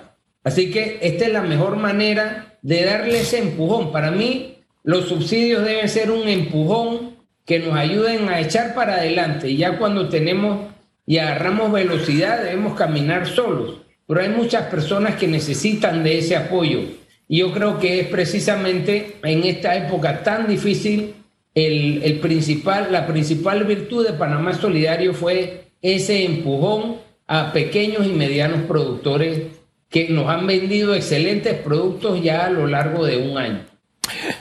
Así 0.44 0.70
que 0.70 0.98
esta 1.00 1.24
es 1.24 1.32
la 1.32 1.40
mejor 1.40 1.76
manera 1.76 2.58
de 2.60 2.84
darle 2.84 3.20
ese 3.20 3.38
empujón. 3.38 3.92
Para 3.92 4.10
mí, 4.10 4.58
los 4.84 5.08
subsidios 5.08 5.64
deben 5.64 5.88
ser 5.88 6.10
un 6.10 6.28
empujón 6.28 7.16
que 7.46 7.60
nos 7.60 7.74
ayuden 7.74 8.28
a 8.28 8.40
echar 8.40 8.74
para 8.74 8.96
adelante. 8.96 9.56
Ya 9.56 9.78
cuando 9.78 10.10
tenemos 10.10 10.66
y 11.06 11.16
agarramos 11.16 11.72
velocidad, 11.72 12.42
debemos 12.42 12.76
caminar 12.76 13.26
solos. 13.26 13.78
Pero 14.06 14.20
hay 14.20 14.28
muchas 14.28 14.66
personas 14.66 15.14
que 15.16 15.28
necesitan 15.28 16.04
de 16.04 16.18
ese 16.18 16.36
apoyo. 16.36 16.80
Y 17.28 17.38
yo 17.38 17.52
creo 17.52 17.78
que 17.78 18.00
es 18.00 18.08
precisamente 18.08 19.16
en 19.22 19.44
esta 19.44 19.74
época 19.76 20.22
tan 20.22 20.46
difícil 20.46 21.14
el, 21.54 22.18
principal, 22.20 22.92
la 22.92 23.06
principal 23.06 23.64
virtud 23.64 24.06
de 24.06 24.12
Panamá 24.12 24.52
Solidario 24.52 25.14
fue 25.14 25.64
ese 25.80 26.24
empujón 26.24 26.98
a 27.26 27.52
pequeños 27.52 28.06
y 28.06 28.10
medianos 28.10 28.62
productores 28.68 29.42
que 29.88 30.08
nos 30.08 30.28
han 30.28 30.46
vendido 30.46 30.94
excelentes 30.94 31.54
productos 31.54 32.22
ya 32.22 32.46
a 32.46 32.50
lo 32.50 32.66
largo 32.66 33.04
de 33.04 33.16
un 33.16 33.38
año. 33.38 33.64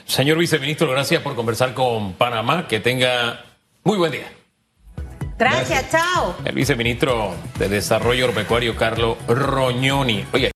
Señor 0.05 0.37
viceministro, 0.37 0.89
gracias 0.91 1.21
por 1.21 1.35
conversar 1.35 1.73
con 1.73 2.13
Panamá. 2.13 2.67
Que 2.67 2.79
tenga 2.79 3.45
muy 3.83 3.97
buen 3.97 4.11
día. 4.11 4.31
Gracias, 5.37 5.91
chao. 5.91 6.35
El 6.45 6.53
viceministro 6.53 7.33
de 7.57 7.69
Desarrollo 7.69 8.25
Agropecuario, 8.25 8.75
Carlos 8.75 9.17
Roñoni. 9.27 10.25
Oye. 10.33 10.51